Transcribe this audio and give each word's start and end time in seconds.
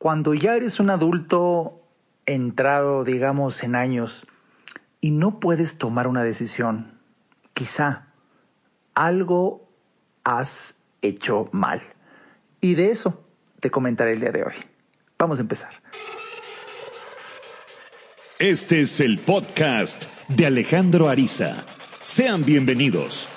Cuando 0.00 0.32
ya 0.32 0.56
eres 0.56 0.80
un 0.80 0.88
adulto 0.88 1.86
entrado, 2.24 3.04
digamos, 3.04 3.62
en 3.62 3.74
años 3.74 4.26
y 5.02 5.10
no 5.10 5.40
puedes 5.40 5.76
tomar 5.76 6.06
una 6.06 6.22
decisión, 6.22 6.98
quizá 7.52 8.06
algo 8.94 9.68
has 10.24 10.76
hecho 11.02 11.50
mal. 11.52 11.82
Y 12.62 12.76
de 12.76 12.92
eso 12.92 13.22
te 13.60 13.70
comentaré 13.70 14.12
el 14.12 14.20
día 14.20 14.32
de 14.32 14.42
hoy. 14.42 14.54
Vamos 15.18 15.38
a 15.38 15.42
empezar. 15.42 15.74
Este 18.38 18.80
es 18.80 19.00
el 19.00 19.18
podcast 19.18 20.06
de 20.28 20.46
Alejandro 20.46 21.10
Ariza. 21.10 21.62
Sean 22.00 22.46
bienvenidos. 22.46 23.28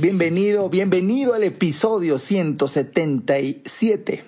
Bienvenido, 0.00 0.70
bienvenido 0.70 1.34
al 1.34 1.42
episodio 1.42 2.20
177 2.20 4.24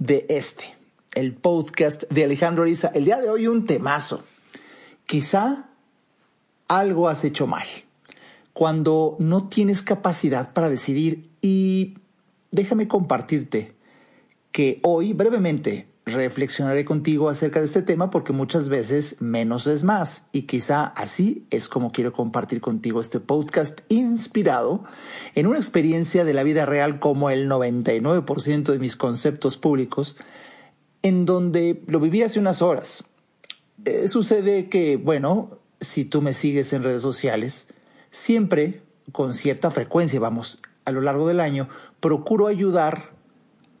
de 0.00 0.26
este, 0.28 0.64
el 1.14 1.32
podcast 1.32 2.02
de 2.10 2.24
Alejandro 2.24 2.64
Ariza. 2.64 2.88
El 2.88 3.04
día 3.04 3.20
de 3.20 3.30
hoy 3.30 3.46
un 3.46 3.66
temazo. 3.66 4.24
Quizá 5.06 5.68
algo 6.66 7.08
has 7.08 7.22
hecho 7.22 7.46
mal. 7.46 7.68
Cuando 8.52 9.14
no 9.20 9.48
tienes 9.48 9.82
capacidad 9.82 10.52
para 10.52 10.68
decidir 10.68 11.30
y 11.40 11.94
déjame 12.50 12.88
compartirte 12.88 13.76
que 14.50 14.80
hoy 14.82 15.12
brevemente 15.12 15.86
reflexionaré 16.06 16.84
contigo 16.84 17.28
acerca 17.28 17.60
de 17.60 17.66
este 17.66 17.82
tema 17.82 18.10
porque 18.10 18.32
muchas 18.32 18.68
veces 18.68 19.16
menos 19.20 19.66
es 19.66 19.84
más 19.84 20.26
y 20.32 20.42
quizá 20.42 20.84
así 20.84 21.46
es 21.50 21.68
como 21.68 21.92
quiero 21.92 22.12
compartir 22.12 22.60
contigo 22.60 23.00
este 23.00 23.20
podcast 23.20 23.80
inspirado 23.88 24.84
en 25.34 25.46
una 25.46 25.58
experiencia 25.58 26.24
de 26.24 26.34
la 26.34 26.42
vida 26.42 26.66
real 26.66 27.00
como 27.00 27.30
el 27.30 27.48
99% 27.48 28.72
de 28.72 28.78
mis 28.78 28.96
conceptos 28.96 29.56
públicos 29.56 30.16
en 31.02 31.24
donde 31.24 31.82
lo 31.86 32.00
viví 32.00 32.22
hace 32.22 32.38
unas 32.38 32.62
horas. 32.62 33.04
Eh, 33.84 34.08
sucede 34.08 34.68
que, 34.68 34.96
bueno, 34.96 35.58
si 35.80 36.04
tú 36.04 36.20
me 36.20 36.34
sigues 36.34 36.72
en 36.72 36.82
redes 36.82 37.02
sociales, 37.02 37.68
siempre, 38.10 38.82
con 39.12 39.32
cierta 39.32 39.70
frecuencia, 39.70 40.20
vamos, 40.20 40.60
a 40.84 40.92
lo 40.92 41.00
largo 41.00 41.26
del 41.26 41.40
año, 41.40 41.68
procuro 42.00 42.46
ayudar 42.46 43.12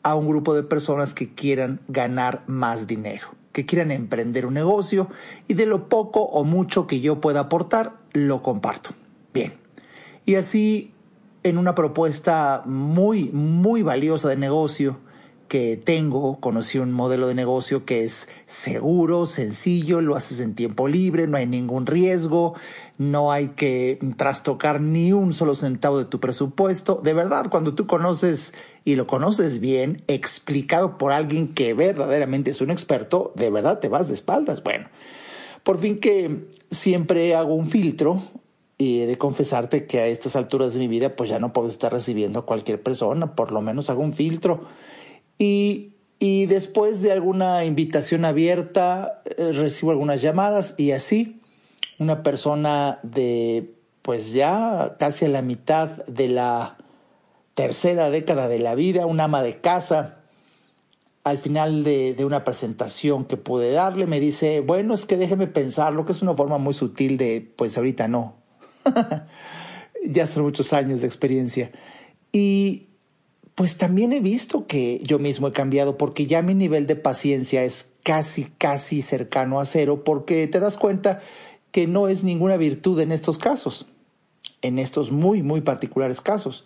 a 0.02 0.14
un 0.14 0.28
grupo 0.28 0.54
de 0.54 0.62
personas 0.62 1.14
que 1.14 1.34
quieran 1.34 1.80
ganar 1.88 2.42
más 2.46 2.86
dinero, 2.86 3.28
que 3.52 3.66
quieran 3.66 3.90
emprender 3.90 4.46
un 4.46 4.54
negocio 4.54 5.08
y 5.48 5.54
de 5.54 5.66
lo 5.66 5.88
poco 5.88 6.22
o 6.22 6.44
mucho 6.44 6.86
que 6.86 7.00
yo 7.00 7.20
pueda 7.20 7.40
aportar, 7.40 7.94
lo 8.12 8.42
comparto. 8.42 8.90
Bien. 9.34 9.54
Y 10.24 10.36
así, 10.36 10.92
en 11.42 11.58
una 11.58 11.74
propuesta 11.74 12.62
muy, 12.64 13.30
muy 13.30 13.82
valiosa 13.82 14.28
de 14.28 14.36
negocio, 14.36 14.98
que 15.50 15.76
tengo, 15.76 16.38
conocí 16.38 16.78
un 16.78 16.92
modelo 16.92 17.26
de 17.26 17.34
negocio 17.34 17.84
que 17.84 18.04
es 18.04 18.28
seguro, 18.46 19.26
sencillo, 19.26 20.00
lo 20.00 20.14
haces 20.14 20.38
en 20.38 20.54
tiempo 20.54 20.86
libre, 20.86 21.26
no 21.26 21.38
hay 21.38 21.46
ningún 21.48 21.86
riesgo, 21.86 22.54
no 22.98 23.32
hay 23.32 23.48
que 23.48 23.98
trastocar 24.16 24.80
ni 24.80 25.12
un 25.12 25.32
solo 25.32 25.56
centavo 25.56 25.98
de 25.98 26.04
tu 26.04 26.20
presupuesto. 26.20 27.00
De 27.02 27.14
verdad, 27.14 27.46
cuando 27.50 27.74
tú 27.74 27.88
conoces 27.88 28.54
y 28.84 28.94
lo 28.94 29.08
conoces 29.08 29.58
bien, 29.58 30.04
explicado 30.06 30.98
por 30.98 31.10
alguien 31.10 31.52
que 31.52 31.74
verdaderamente 31.74 32.52
es 32.52 32.60
un 32.60 32.70
experto, 32.70 33.32
de 33.34 33.50
verdad 33.50 33.80
te 33.80 33.88
vas 33.88 34.06
de 34.06 34.14
espaldas. 34.14 34.62
Bueno, 34.62 34.86
por 35.64 35.80
fin 35.80 35.98
que 35.98 36.46
siempre 36.70 37.34
hago 37.34 37.54
un 37.54 37.66
filtro 37.66 38.22
y 38.78 39.00
he 39.00 39.06
de 39.06 39.18
confesarte 39.18 39.84
que 39.84 39.98
a 39.98 40.06
estas 40.06 40.36
alturas 40.36 40.74
de 40.74 40.78
mi 40.78 40.86
vida 40.86 41.16
pues 41.16 41.28
ya 41.28 41.40
no 41.40 41.52
puedo 41.52 41.66
estar 41.66 41.92
recibiendo 41.92 42.38
a 42.38 42.46
cualquier 42.46 42.80
persona, 42.80 43.34
por 43.34 43.50
lo 43.50 43.60
menos 43.62 43.90
hago 43.90 44.04
un 44.04 44.12
filtro 44.12 44.68
y, 45.40 45.94
y 46.18 46.44
después 46.44 47.00
de 47.00 47.12
alguna 47.12 47.64
invitación 47.64 48.26
abierta, 48.26 49.22
eh, 49.24 49.52
recibo 49.52 49.90
algunas 49.90 50.20
llamadas 50.20 50.74
y 50.76 50.90
así 50.90 51.40
una 51.98 52.22
persona 52.22 53.00
de 53.02 53.72
pues 54.02 54.34
ya 54.34 54.96
casi 54.98 55.24
a 55.24 55.28
la 55.30 55.40
mitad 55.40 56.04
de 56.06 56.28
la 56.28 56.76
tercera 57.54 58.10
década 58.10 58.48
de 58.48 58.58
la 58.58 58.74
vida, 58.74 59.06
una 59.06 59.24
ama 59.24 59.42
de 59.42 59.60
casa, 59.62 60.18
al 61.24 61.38
final 61.38 61.84
de, 61.84 62.12
de, 62.12 62.24
una 62.26 62.44
presentación 62.44 63.24
que 63.24 63.38
pude 63.38 63.70
darle, 63.72 64.06
me 64.06 64.20
dice, 64.20 64.60
bueno, 64.60 64.92
es 64.92 65.06
que 65.06 65.16
déjeme 65.16 65.46
pensarlo, 65.46 66.04
que 66.04 66.12
es 66.12 66.20
una 66.20 66.34
forma 66.34 66.58
muy 66.58 66.74
sutil 66.74 67.16
de, 67.16 67.50
pues 67.56 67.78
ahorita 67.78 68.08
no. 68.08 68.34
ya 70.06 70.26
son 70.26 70.42
muchos 70.42 70.72
años 70.74 71.00
de 71.00 71.06
experiencia. 71.06 71.70
Y 72.30 72.89
pues 73.60 73.76
también 73.76 74.14
he 74.14 74.20
visto 74.20 74.66
que 74.66 75.02
yo 75.04 75.18
mismo 75.18 75.48
he 75.48 75.52
cambiado 75.52 75.98
porque 75.98 76.24
ya 76.24 76.40
mi 76.40 76.54
nivel 76.54 76.86
de 76.86 76.96
paciencia 76.96 77.62
es 77.62 77.92
casi, 78.02 78.46
casi 78.56 79.02
cercano 79.02 79.60
a 79.60 79.66
cero 79.66 80.02
porque 80.02 80.48
te 80.48 80.60
das 80.60 80.78
cuenta 80.78 81.20
que 81.70 81.86
no 81.86 82.08
es 82.08 82.24
ninguna 82.24 82.56
virtud 82.56 82.98
en 83.00 83.12
estos 83.12 83.36
casos, 83.36 83.84
en 84.62 84.78
estos 84.78 85.12
muy, 85.12 85.42
muy 85.42 85.60
particulares 85.60 86.22
casos. 86.22 86.64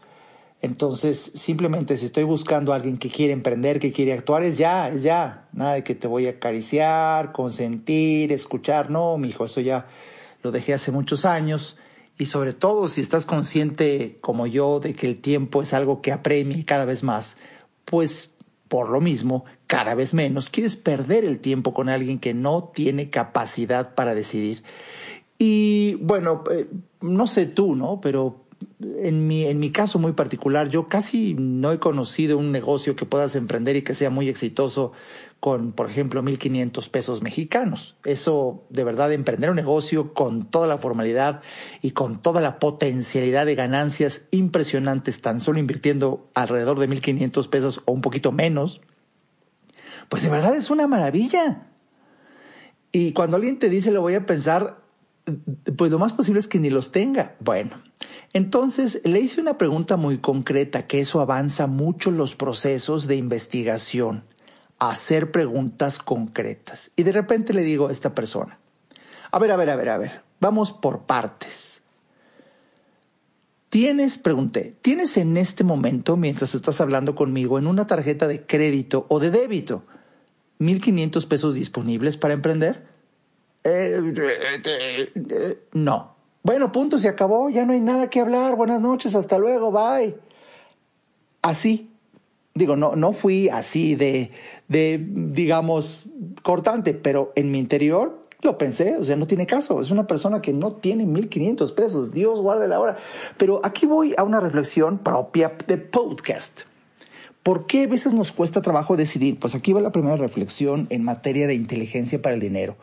Entonces, 0.62 1.32
simplemente 1.34 1.96
si 1.96 2.06
estoy 2.06 2.22
buscando 2.22 2.72
a 2.72 2.76
alguien 2.76 2.96
que 2.96 3.10
quiere 3.10 3.32
emprender, 3.32 3.80
que 3.80 3.90
quiere 3.90 4.12
actuar, 4.12 4.44
es 4.44 4.56
ya, 4.56 4.88
es 4.88 5.02
ya. 5.02 5.48
Nada 5.52 5.74
de 5.74 5.82
que 5.82 5.96
te 5.96 6.06
voy 6.06 6.28
a 6.28 6.30
acariciar, 6.30 7.32
consentir, 7.32 8.30
escuchar. 8.30 8.92
No, 8.92 9.18
mi 9.18 9.30
hijo, 9.30 9.46
eso 9.46 9.60
ya 9.60 9.88
lo 10.44 10.52
dejé 10.52 10.74
hace 10.74 10.92
muchos 10.92 11.24
años 11.24 11.76
y 12.18 12.26
sobre 12.26 12.52
todo 12.52 12.88
si 12.88 13.00
estás 13.00 13.26
consciente 13.26 14.18
como 14.20 14.46
yo 14.46 14.80
de 14.80 14.94
que 14.94 15.06
el 15.06 15.20
tiempo 15.20 15.62
es 15.62 15.74
algo 15.74 16.00
que 16.00 16.12
apremia 16.12 16.64
cada 16.64 16.84
vez 16.84 17.02
más, 17.02 17.36
pues 17.84 18.34
por 18.68 18.88
lo 18.88 19.00
mismo, 19.00 19.44
cada 19.66 19.94
vez 19.94 20.14
menos 20.14 20.50
quieres 20.50 20.76
perder 20.76 21.24
el 21.24 21.38
tiempo 21.38 21.74
con 21.74 21.88
alguien 21.88 22.18
que 22.18 22.34
no 22.34 22.72
tiene 22.74 23.10
capacidad 23.10 23.94
para 23.94 24.14
decidir. 24.14 24.62
Y 25.38 25.94
bueno, 25.96 26.44
eh, 26.50 26.68
no 27.00 27.26
sé 27.26 27.46
tú, 27.46 27.74
¿no? 27.74 28.00
Pero 28.00 28.43
en 28.80 29.26
mi, 29.26 29.44
en 29.44 29.58
mi 29.58 29.70
caso 29.70 29.98
muy 29.98 30.12
particular, 30.12 30.68
yo 30.68 30.88
casi 30.88 31.34
no 31.34 31.72
he 31.72 31.78
conocido 31.78 32.38
un 32.38 32.52
negocio 32.52 32.96
que 32.96 33.06
puedas 33.06 33.36
emprender 33.36 33.76
y 33.76 33.82
que 33.82 33.94
sea 33.94 34.10
muy 34.10 34.28
exitoso 34.28 34.92
con, 35.40 35.72
por 35.72 35.90
ejemplo, 35.90 36.22
1.500 36.22 36.88
pesos 36.88 37.22
mexicanos. 37.22 37.96
Eso, 38.04 38.64
de 38.70 38.82
verdad, 38.82 39.12
emprender 39.12 39.50
un 39.50 39.56
negocio 39.56 40.14
con 40.14 40.48
toda 40.48 40.66
la 40.66 40.78
formalidad 40.78 41.42
y 41.82 41.90
con 41.90 42.22
toda 42.22 42.40
la 42.40 42.58
potencialidad 42.58 43.44
de 43.44 43.54
ganancias 43.54 44.22
impresionantes, 44.30 45.20
tan 45.20 45.40
solo 45.40 45.58
invirtiendo 45.58 46.30
alrededor 46.34 46.78
de 46.78 46.88
1.500 46.88 47.48
pesos 47.50 47.82
o 47.84 47.92
un 47.92 48.00
poquito 48.00 48.32
menos, 48.32 48.80
pues 50.08 50.22
de 50.22 50.30
verdad 50.30 50.54
es 50.54 50.70
una 50.70 50.86
maravilla. 50.86 51.66
Y 52.90 53.12
cuando 53.12 53.36
alguien 53.36 53.58
te 53.58 53.68
dice 53.68 53.90
lo 53.90 54.00
voy 54.00 54.14
a 54.14 54.24
pensar, 54.24 54.78
pues 55.76 55.90
lo 55.90 55.98
más 55.98 56.12
posible 56.12 56.40
es 56.40 56.46
que 56.46 56.58
ni 56.58 56.70
los 56.70 56.92
tenga. 56.92 57.34
Bueno, 57.40 57.82
entonces 58.34 59.00
le 59.04 59.20
hice 59.20 59.40
una 59.40 59.56
pregunta 59.56 59.96
muy 59.96 60.18
concreta, 60.18 60.88
que 60.88 60.98
eso 60.98 61.20
avanza 61.20 61.68
mucho 61.68 62.10
los 62.10 62.34
procesos 62.34 63.06
de 63.06 63.14
investigación, 63.14 64.24
hacer 64.80 65.30
preguntas 65.30 66.00
concretas. 66.00 66.90
Y 66.96 67.04
de 67.04 67.12
repente 67.12 67.54
le 67.54 67.62
digo 67.62 67.86
a 67.86 67.92
esta 67.92 68.12
persona, 68.12 68.58
a 69.30 69.38
ver, 69.38 69.52
a 69.52 69.56
ver, 69.56 69.70
a 69.70 69.76
ver, 69.76 69.88
a 69.88 69.98
ver, 69.98 70.22
vamos 70.40 70.72
por 70.72 71.02
partes. 71.02 71.80
¿Tienes, 73.68 74.18
pregunté, 74.18 74.74
tienes 74.80 75.16
en 75.16 75.36
este 75.36 75.62
momento, 75.62 76.16
mientras 76.16 76.56
estás 76.56 76.80
hablando 76.80 77.14
conmigo, 77.14 77.60
en 77.60 77.68
una 77.68 77.86
tarjeta 77.86 78.26
de 78.26 78.44
crédito 78.44 79.06
o 79.08 79.20
de 79.20 79.30
débito, 79.30 79.84
1.500 80.58 81.28
pesos 81.28 81.54
disponibles 81.54 82.16
para 82.16 82.34
emprender? 82.34 82.84
Eh, 83.62 85.58
no. 85.72 86.13
Bueno, 86.44 86.72
punto, 86.72 86.98
se 86.98 87.08
acabó, 87.08 87.48
ya 87.48 87.64
no 87.64 87.72
hay 87.72 87.80
nada 87.80 88.10
que 88.10 88.20
hablar. 88.20 88.54
Buenas 88.54 88.78
noches, 88.78 89.14
hasta 89.14 89.38
luego, 89.38 89.72
bye. 89.72 90.14
Así. 91.40 91.90
Digo, 92.52 92.76
no, 92.76 92.94
no 92.96 93.14
fui 93.14 93.48
así 93.48 93.96
de, 93.96 94.30
de, 94.68 95.02
digamos, 95.02 96.10
cortante, 96.42 96.92
pero 96.92 97.32
en 97.34 97.50
mi 97.50 97.58
interior 97.58 98.26
lo 98.42 98.58
pensé, 98.58 98.98
o 98.98 99.04
sea, 99.04 99.16
no 99.16 99.26
tiene 99.26 99.46
caso. 99.46 99.80
Es 99.80 99.90
una 99.90 100.06
persona 100.06 100.42
que 100.42 100.52
no 100.52 100.72
tiene 100.72 101.06
1500 101.06 101.72
pesos. 101.72 102.12
Dios 102.12 102.42
guarde 102.42 102.68
la 102.68 102.78
hora. 102.78 102.96
Pero 103.38 103.62
aquí 103.64 103.86
voy 103.86 104.14
a 104.18 104.22
una 104.22 104.38
reflexión 104.38 104.98
propia 104.98 105.56
de 105.66 105.78
podcast. 105.78 106.60
¿Por 107.44 107.66
qué 107.66 107.82
a 107.82 107.86
veces 107.86 108.14
nos 108.14 108.32
cuesta 108.32 108.62
trabajo 108.62 108.96
decidir? 108.96 109.38
Pues 109.38 109.54
aquí 109.54 109.74
va 109.74 109.82
la 109.82 109.92
primera 109.92 110.16
reflexión 110.16 110.86
en 110.88 111.04
materia 111.04 111.46
de 111.46 111.52
inteligencia 111.52 112.22
para 112.22 112.34
el 112.34 112.40
dinero. 112.40 112.78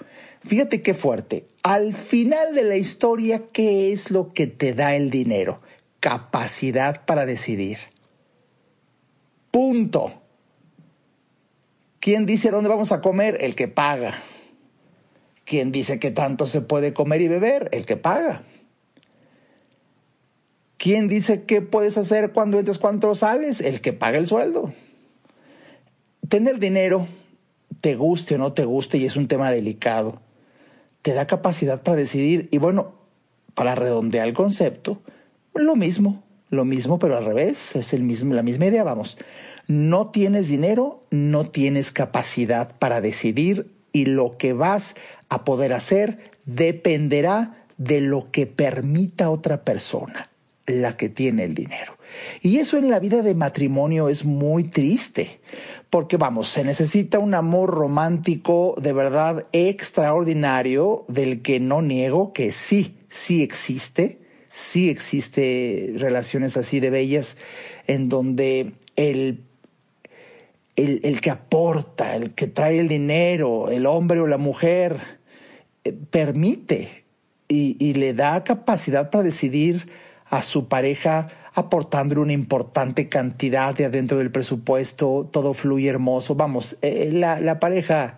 Fíjate 0.45 0.83
qué 0.83 0.93
fuerte. 0.93 1.47
Al 1.63 1.95
final 1.95 2.53
de 2.53 2.61
la 2.61 2.75
historia, 2.75 3.41
¿qué 3.51 3.91
es 3.91 4.11
lo 4.11 4.33
que 4.33 4.45
te 4.45 4.73
da 4.75 4.95
el 4.95 5.09
dinero? 5.09 5.61
Capacidad 5.99 7.05
para 7.05 7.25
decidir. 7.25 7.79
Punto. 9.49 10.21
¿Quién 11.99 12.27
dice 12.27 12.51
dónde 12.51 12.69
vamos 12.69 12.91
a 12.91 13.01
comer? 13.01 13.39
El 13.41 13.55
que 13.55 13.67
paga. 13.67 14.19
¿Quién 15.43 15.71
dice 15.71 15.99
que 15.99 16.11
tanto 16.11 16.45
se 16.45 16.61
puede 16.61 16.93
comer 16.93 17.21
y 17.21 17.27
beber? 17.27 17.67
El 17.71 17.87
que 17.87 17.97
paga. 17.97 18.43
¿Quién 20.81 21.07
dice 21.07 21.43
qué 21.43 21.61
puedes 21.61 21.99
hacer 21.99 22.31
cuando 22.31 22.57
entres, 22.57 22.79
cuando 22.79 23.13
sales? 23.13 23.61
El 23.61 23.81
que 23.81 23.93
paga 23.93 24.17
el 24.17 24.25
sueldo. 24.25 24.73
tener 26.27 26.57
dinero, 26.57 27.05
te 27.81 27.93
guste 27.93 28.33
o 28.33 28.37
no 28.39 28.53
te 28.53 28.65
guste, 28.65 28.97
y 28.97 29.05
es 29.05 29.15
un 29.15 29.27
tema 29.27 29.51
delicado, 29.51 30.23
te 31.03 31.13
da 31.13 31.27
capacidad 31.27 31.83
para 31.83 31.97
decidir. 31.97 32.49
Y 32.49 32.57
bueno, 32.57 32.95
para 33.53 33.75
redondear 33.75 34.27
el 34.27 34.33
concepto, 34.33 35.03
lo 35.53 35.75
mismo, 35.75 36.23
lo 36.49 36.65
mismo, 36.65 36.97
pero 36.97 37.15
al 37.15 37.25
revés, 37.25 37.75
es 37.75 37.93
la 37.93 38.41
misma 38.41 38.65
idea, 38.65 38.83
vamos. 38.83 39.19
No 39.67 40.09
tienes 40.09 40.47
dinero, 40.47 41.03
no 41.11 41.47
tienes 41.47 41.91
capacidad 41.91 42.75
para 42.79 43.01
decidir 43.01 43.69
y 43.93 44.05
lo 44.05 44.35
que 44.35 44.53
vas 44.53 44.95
a 45.29 45.45
poder 45.45 45.73
hacer 45.73 46.31
dependerá 46.45 47.65
de 47.77 48.01
lo 48.01 48.31
que 48.31 48.47
permita 48.47 49.29
otra 49.29 49.63
persona, 49.63 50.30
la 50.67 50.97
que 50.97 51.09
tiene 51.09 51.43
el 51.43 51.55
dinero. 51.55 51.97
Y 52.41 52.57
eso 52.57 52.77
en 52.77 52.89
la 52.89 52.99
vida 52.99 53.21
de 53.21 53.35
matrimonio 53.35 54.09
es 54.09 54.25
muy 54.25 54.65
triste, 54.65 55.39
porque 55.89 56.17
vamos, 56.17 56.49
se 56.49 56.63
necesita 56.63 57.19
un 57.19 57.33
amor 57.33 57.69
romántico 57.71 58.75
de 58.81 58.93
verdad 58.93 59.45
extraordinario 59.51 61.05
del 61.07 61.41
que 61.41 61.59
no 61.59 61.81
niego 61.81 62.33
que 62.33 62.51
sí, 62.51 62.97
sí 63.09 63.43
existe, 63.43 64.19
sí 64.51 64.89
existe 64.89 65.93
relaciones 65.97 66.57
así 66.57 66.79
de 66.79 66.89
bellas 66.89 67.37
en 67.87 68.09
donde 68.09 68.73
el, 68.95 69.43
el, 70.75 71.21
que 71.21 71.29
aporta, 71.29 72.15
el 72.15 72.31
que 72.31 72.47
trae 72.47 72.79
el 72.79 72.87
dinero, 72.87 73.69
el 73.69 73.85
hombre 73.85 74.19
o 74.19 74.27
la 74.27 74.37
mujer, 74.37 74.97
eh, 75.83 75.93
permite 76.09 77.03
y 77.53 77.95
le 77.95 78.13
da 78.13 78.45
capacidad 78.45 79.09
para 79.09 79.25
decidir 79.25 79.89
a 80.31 80.41
su 80.41 80.67
pareja 80.67 81.27
aportándole 81.53 82.21
una 82.21 82.33
importante 82.33 83.09
cantidad 83.09 83.75
de 83.75 83.85
adentro 83.85 84.17
del 84.17 84.31
presupuesto, 84.31 85.29
todo 85.31 85.53
fluye 85.53 85.89
hermoso. 85.89 86.35
Vamos, 86.35 86.77
eh, 86.81 87.09
la, 87.11 87.39
la 87.41 87.59
pareja 87.59 88.17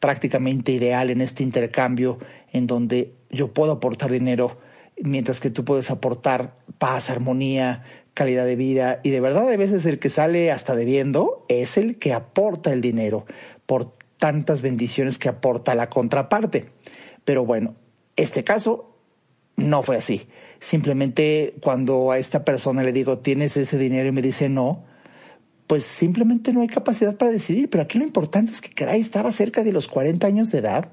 prácticamente 0.00 0.72
ideal 0.72 1.10
en 1.10 1.20
este 1.20 1.42
intercambio 1.42 2.18
en 2.52 2.66
donde 2.66 3.12
yo 3.28 3.52
puedo 3.52 3.72
aportar 3.72 4.10
dinero 4.10 4.58
mientras 5.02 5.38
que 5.38 5.50
tú 5.50 5.64
puedes 5.64 5.90
aportar 5.90 6.56
paz, 6.78 7.10
armonía, 7.10 7.84
calidad 8.14 8.46
de 8.46 8.56
vida 8.56 9.00
y 9.02 9.10
de 9.10 9.20
verdad 9.20 9.48
a 9.50 9.56
veces 9.56 9.84
el 9.84 9.98
que 9.98 10.08
sale 10.08 10.50
hasta 10.50 10.74
debiendo 10.74 11.44
es 11.48 11.76
el 11.76 11.98
que 11.98 12.14
aporta 12.14 12.72
el 12.72 12.80
dinero 12.80 13.26
por 13.66 13.94
tantas 14.16 14.62
bendiciones 14.62 15.18
que 15.18 15.28
aporta 15.28 15.74
la 15.74 15.90
contraparte. 15.90 16.70
Pero 17.26 17.44
bueno, 17.44 17.74
este 18.16 18.44
caso 18.44 18.96
no 19.56 19.82
fue 19.82 19.96
así. 19.96 20.26
Simplemente 20.60 21.54
cuando 21.62 22.12
a 22.12 22.18
esta 22.18 22.44
persona 22.44 22.82
le 22.82 22.92
digo, 22.92 23.18
tienes 23.18 23.56
ese 23.56 23.78
dinero 23.78 24.08
y 24.08 24.12
me 24.12 24.22
dice 24.22 24.50
no, 24.50 24.84
pues 25.66 25.84
simplemente 25.84 26.52
no 26.52 26.60
hay 26.60 26.68
capacidad 26.68 27.16
para 27.16 27.32
decidir. 27.32 27.70
Pero 27.70 27.82
aquí 27.82 27.98
lo 27.98 28.04
importante 28.04 28.52
es 28.52 28.60
que, 28.60 28.68
caray, 28.68 29.00
estaba 29.00 29.32
cerca 29.32 29.64
de 29.64 29.72
los 29.72 29.88
40 29.88 30.26
años 30.26 30.52
de 30.52 30.58
edad 30.58 30.90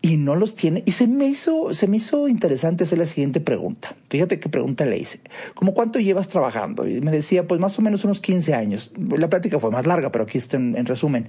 y 0.00 0.16
no 0.16 0.36
los 0.36 0.54
tiene. 0.54 0.84
Y 0.86 0.92
se 0.92 1.08
me 1.08 1.26
hizo, 1.26 1.74
se 1.74 1.88
me 1.88 1.96
hizo 1.96 2.28
interesante 2.28 2.84
hacer 2.84 2.98
la 2.98 3.06
siguiente 3.06 3.40
pregunta. 3.40 3.96
Fíjate 4.10 4.38
qué 4.38 4.48
pregunta 4.48 4.86
le 4.86 4.98
hice. 4.98 5.20
¿Cómo 5.54 5.74
cuánto 5.74 5.98
llevas 5.98 6.28
trabajando? 6.28 6.86
Y 6.86 7.00
me 7.00 7.10
decía, 7.10 7.48
pues 7.48 7.60
más 7.60 7.76
o 7.80 7.82
menos 7.82 8.04
unos 8.04 8.20
15 8.20 8.54
años. 8.54 8.92
La 8.96 9.28
plática 9.28 9.58
fue 9.58 9.70
más 9.70 9.86
larga, 9.86 10.12
pero 10.12 10.24
aquí 10.24 10.38
está 10.38 10.56
en 10.56 10.86
resumen. 10.86 11.28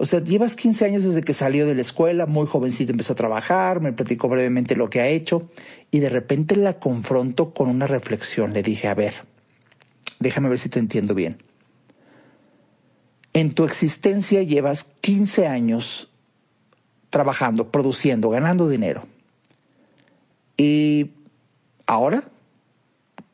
O 0.00 0.06
sea, 0.06 0.20
llevas 0.22 0.54
15 0.54 0.84
años 0.84 1.02
desde 1.04 1.22
que 1.22 1.34
salió 1.34 1.66
de 1.66 1.74
la 1.74 1.82
escuela, 1.82 2.26
muy 2.26 2.46
jovencito 2.46 2.92
empezó 2.92 3.14
a 3.14 3.16
trabajar, 3.16 3.80
me 3.80 3.92
platicó 3.92 4.28
brevemente 4.28 4.76
lo 4.76 4.88
que 4.88 5.00
ha 5.00 5.08
hecho 5.08 5.50
y 5.90 5.98
de 5.98 6.08
repente 6.08 6.54
la 6.54 6.74
confronto 6.74 7.52
con 7.52 7.68
una 7.68 7.88
reflexión. 7.88 8.52
Le 8.52 8.62
dije, 8.62 8.86
a 8.86 8.94
ver, 8.94 9.14
déjame 10.20 10.48
ver 10.48 10.60
si 10.60 10.68
te 10.68 10.78
entiendo 10.78 11.14
bien. 11.16 11.42
En 13.32 13.54
tu 13.54 13.64
existencia 13.64 14.42
llevas 14.44 14.84
15 15.00 15.48
años 15.48 16.08
trabajando, 17.10 17.72
produciendo, 17.72 18.30
ganando 18.30 18.68
dinero. 18.68 19.04
Y 20.56 21.10
ahora, 21.86 22.22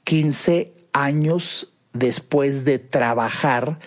15 0.04 0.72
años 0.94 1.72
después 1.92 2.64
de 2.64 2.78
trabajar, 2.78 3.78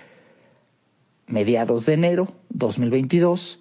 mediados 1.27 1.85
de 1.85 1.93
enero 1.93 2.33
2022, 2.49 3.59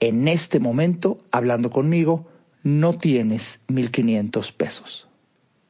en 0.00 0.28
este 0.28 0.60
momento, 0.60 1.20
hablando 1.30 1.70
conmigo, 1.70 2.26
no 2.62 2.98
tienes 2.98 3.62
1.500 3.68 4.52
pesos 4.52 5.08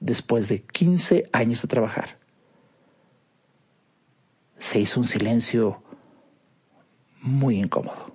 después 0.01 0.49
de 0.49 0.63
15 0.63 1.29
años 1.33 1.63
de 1.63 1.69
trabajar. 1.69 2.19
Se 4.59 4.81
hizo 4.81 5.01
un 5.01 5.07
silencio 5.07 5.83
muy 7.21 7.59
incómodo. 7.59 8.15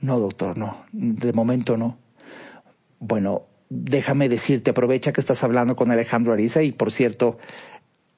No, 0.00 0.18
doctor, 0.18 0.56
no. 0.56 0.84
De 0.92 1.32
momento 1.32 1.76
no. 1.76 1.98
Bueno, 3.00 3.46
déjame 3.70 4.28
decirte, 4.28 4.70
aprovecha 4.70 5.12
que 5.12 5.20
estás 5.20 5.42
hablando 5.44 5.76
con 5.76 5.90
Alejandro 5.90 6.32
Ariza 6.32 6.62
y 6.62 6.72
por 6.72 6.92
cierto, 6.92 7.38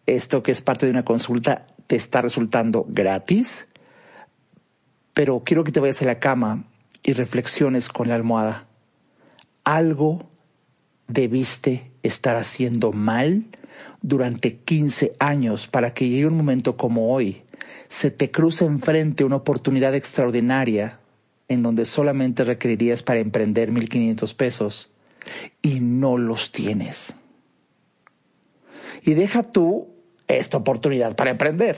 esto 0.06 0.43
que 0.43 0.52
es 0.52 0.61
parte 0.61 0.87
de 0.87 0.93
una 0.93 1.05
consulta 1.05 1.67
te 1.90 1.96
está 1.96 2.22
resultando 2.22 2.87
gratis, 2.88 3.66
pero 5.12 5.42
quiero 5.44 5.64
que 5.64 5.72
te 5.72 5.81
vayas 5.81 6.00
a 6.02 6.04
la 6.04 6.20
cama 6.20 6.66
y 7.02 7.14
reflexiones 7.14 7.88
con 7.88 8.06
la 8.06 8.14
almohada. 8.14 8.69
Algo 9.64 10.31
debiste 11.08 11.90
estar 12.04 12.37
haciendo 12.37 12.92
mal 12.92 13.46
durante 14.02 14.58
15 14.58 15.16
años 15.19 15.66
para 15.66 15.92
que 15.92 16.08
llegue 16.08 16.26
un 16.26 16.37
momento 16.37 16.76
como 16.76 17.12
hoy, 17.12 17.42
se 17.88 18.12
te 18.12 18.31
cruce 18.31 18.64
enfrente 18.66 19.25
una 19.25 19.34
oportunidad 19.34 19.96
extraordinaria 19.96 21.00
en 21.48 21.64
donde 21.64 21.86
solamente 21.86 22.44
requerirías 22.44 23.02
para 23.02 23.19
emprender 23.19 23.72
1.500 23.72 24.36
pesos 24.36 24.93
y 25.60 25.81
no 25.81 26.19
los 26.19 26.52
tienes. 26.52 27.16
Y 29.02 29.14
deja 29.14 29.43
tú 29.43 29.88
esta 30.38 30.59
oportunidad 30.59 31.17
para 31.17 31.31
emprender. 31.31 31.77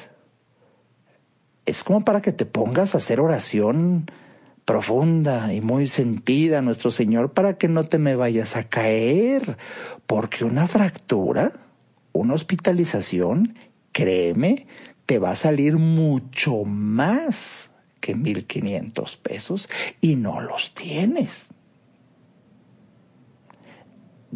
Es 1.67 1.85
como 1.85 2.05
para 2.05 2.21
que 2.21 2.33
te 2.33 2.47
pongas 2.47 2.95
a 2.95 2.99
hacer 2.99 3.21
oración 3.21 4.11
profunda 4.65 5.53
y 5.53 5.61
muy 5.61 5.87
sentida 5.87 6.59
a 6.59 6.63
nuestro 6.63 6.91
Señor 6.91 7.33
para 7.33 7.59
que 7.59 7.69
no 7.69 7.89
te 7.89 7.99
me 7.99 8.17
vayas 8.17 8.57
a 8.57 8.65
caer, 8.65 9.57
porque 10.07 10.45
una 10.45 10.67
fractura, 10.67 11.53
una 12.13 12.35
hospitalización, 12.35 13.57
créeme, 13.93 14.67
te 15.07 15.19
va 15.19 15.31
a 15.31 15.37
salir 15.37 15.77
mucho 15.77 16.65
más 16.65 17.71
que 18.01 18.17
1.500 18.17 19.19
pesos 19.19 19.69
y 20.01 20.17
no 20.17 20.41
los 20.41 20.75
tienes. 20.75 21.53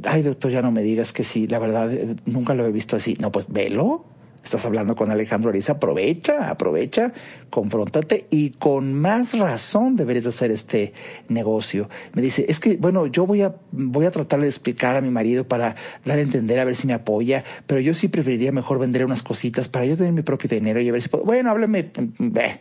Ay, 0.05 0.23
doctor, 0.23 0.51
ya 0.51 0.63
no 0.63 0.71
me 0.71 0.83
digas 0.83 1.13
que 1.13 1.25
sí, 1.25 1.47
la 1.47 1.59
verdad, 1.59 1.93
eh, 1.93 2.17
nunca 2.27 2.55
lo 2.55 2.67
he 2.67 2.73
visto 2.73 2.97
así. 2.97 3.15
No, 3.21 3.33
pues 3.33 3.47
velo. 3.49 4.05
Estás 4.47 4.65
hablando 4.65 4.95
con 4.95 5.11
Alejandro 5.11 5.51
Ariza, 5.51 5.73
aprovecha, 5.73 6.49
aprovecha, 6.49 7.13
confróntate 7.51 8.29
y 8.31 8.51
con 8.51 8.95
más 8.95 9.37
razón 9.37 9.97
deberías 9.97 10.27
hacer 10.27 10.53
este 10.53 10.93
negocio. 11.29 11.89
Me 12.13 12.23
dice, 12.23 12.47
es 12.49 12.61
que, 12.61 12.77
bueno, 12.77 13.07
yo 13.07 13.27
voy 13.27 13.43
a, 13.43 13.57
voy 13.73 14.07
a 14.07 14.13
tratar 14.13 14.41
de 14.41 14.47
explicar 14.47 14.95
a 14.95 15.01
mi 15.01 15.11
marido 15.11 15.49
para 15.49 15.75
dar 16.05 16.19
a 16.19 16.21
entender 16.21 16.61
a 16.61 16.65
ver 16.65 16.77
si 16.77 16.87
me 16.87 16.93
apoya, 16.93 17.43
pero 17.67 17.81
yo 17.81 17.93
sí 17.93 18.07
preferiría 18.07 18.53
mejor 18.53 18.79
vender 18.79 19.05
unas 19.05 19.25
cositas 19.25 19.69
para 19.69 19.85
yo 19.85 19.97
tener 19.97 20.13
mi 20.13 20.23
propio 20.23 20.49
dinero 20.49 20.81
y 20.81 20.89
a 20.89 20.93
ver 20.93 21.03
si 21.03 21.09
puedo. 21.09 21.25
Bueno, 21.25 21.51
háblame, 21.51 21.91
ve, 22.19 22.61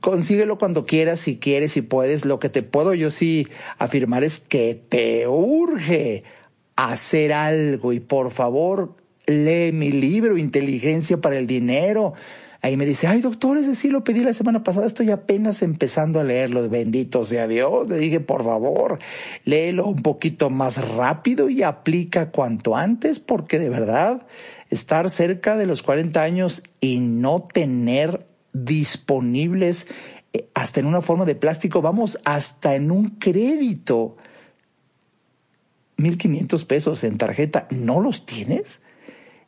consíguelo 0.00 0.58
cuando 0.58 0.86
quieras, 0.86 1.20
si 1.20 1.38
quieres, 1.38 1.72
si 1.72 1.82
puedes. 1.82 2.24
Lo 2.24 2.38
que 2.38 2.48
te 2.48 2.62
puedo 2.62 2.94
yo 2.94 3.10
sí 3.10 3.48
afirmar 3.78 4.24
es 4.24 4.40
que 4.40 4.80
te 4.88 5.26
urge 5.28 6.24
hacer 6.76 7.32
algo 7.32 7.92
y 7.92 8.00
por 8.00 8.30
favor 8.30 8.96
lee 9.26 9.72
mi 9.72 9.92
libro, 9.92 10.36
Inteligencia 10.36 11.20
para 11.20 11.38
el 11.38 11.46
Dinero. 11.46 12.14
Ahí 12.64 12.78
me 12.78 12.86
dice, 12.86 13.06
ay 13.06 13.20
doctor, 13.20 13.58
ese 13.58 13.74
sí 13.74 13.90
lo 13.90 14.04
pedí 14.04 14.20
la 14.20 14.32
semana 14.32 14.64
pasada, 14.64 14.86
estoy 14.86 15.10
apenas 15.10 15.60
empezando 15.62 16.18
a 16.18 16.24
leerlo, 16.24 16.66
bendito 16.70 17.22
sea 17.26 17.46
Dios. 17.46 17.90
Le 17.90 17.98
dije, 17.98 18.20
por 18.20 18.42
favor, 18.42 19.00
léelo 19.44 19.86
un 19.86 20.00
poquito 20.00 20.48
más 20.48 20.88
rápido 20.88 21.50
y 21.50 21.62
aplica 21.62 22.30
cuanto 22.30 22.74
antes, 22.74 23.20
porque 23.20 23.58
de 23.58 23.68
verdad, 23.68 24.26
estar 24.70 25.10
cerca 25.10 25.58
de 25.58 25.66
los 25.66 25.82
40 25.82 26.22
años 26.22 26.62
y 26.80 27.00
no 27.00 27.44
tener 27.44 28.24
disponibles 28.54 29.86
eh, 30.32 30.48
hasta 30.54 30.80
en 30.80 30.86
una 30.86 31.02
forma 31.02 31.26
de 31.26 31.34
plástico, 31.34 31.82
vamos, 31.82 32.18
hasta 32.24 32.74
en 32.74 32.90
un 32.90 33.10
crédito. 33.10 34.16
1.500 35.98 36.66
pesos 36.66 37.04
en 37.04 37.18
tarjeta, 37.18 37.68
¿no 37.70 38.00
los 38.00 38.24
tienes? 38.24 38.80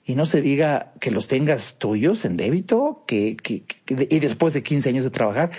y 0.06 0.14
no 0.14 0.24
se 0.24 0.40
diga 0.40 0.92
que 1.00 1.10
los 1.10 1.26
tengas 1.26 1.78
tuyos 1.78 2.24
en 2.24 2.36
débito, 2.36 3.02
que, 3.08 3.36
que, 3.36 3.64
y 4.08 4.20
después 4.20 4.54
de 4.54 4.62
15 4.62 4.90
años 4.90 5.04
de 5.04 5.10
trabajar, 5.10 5.50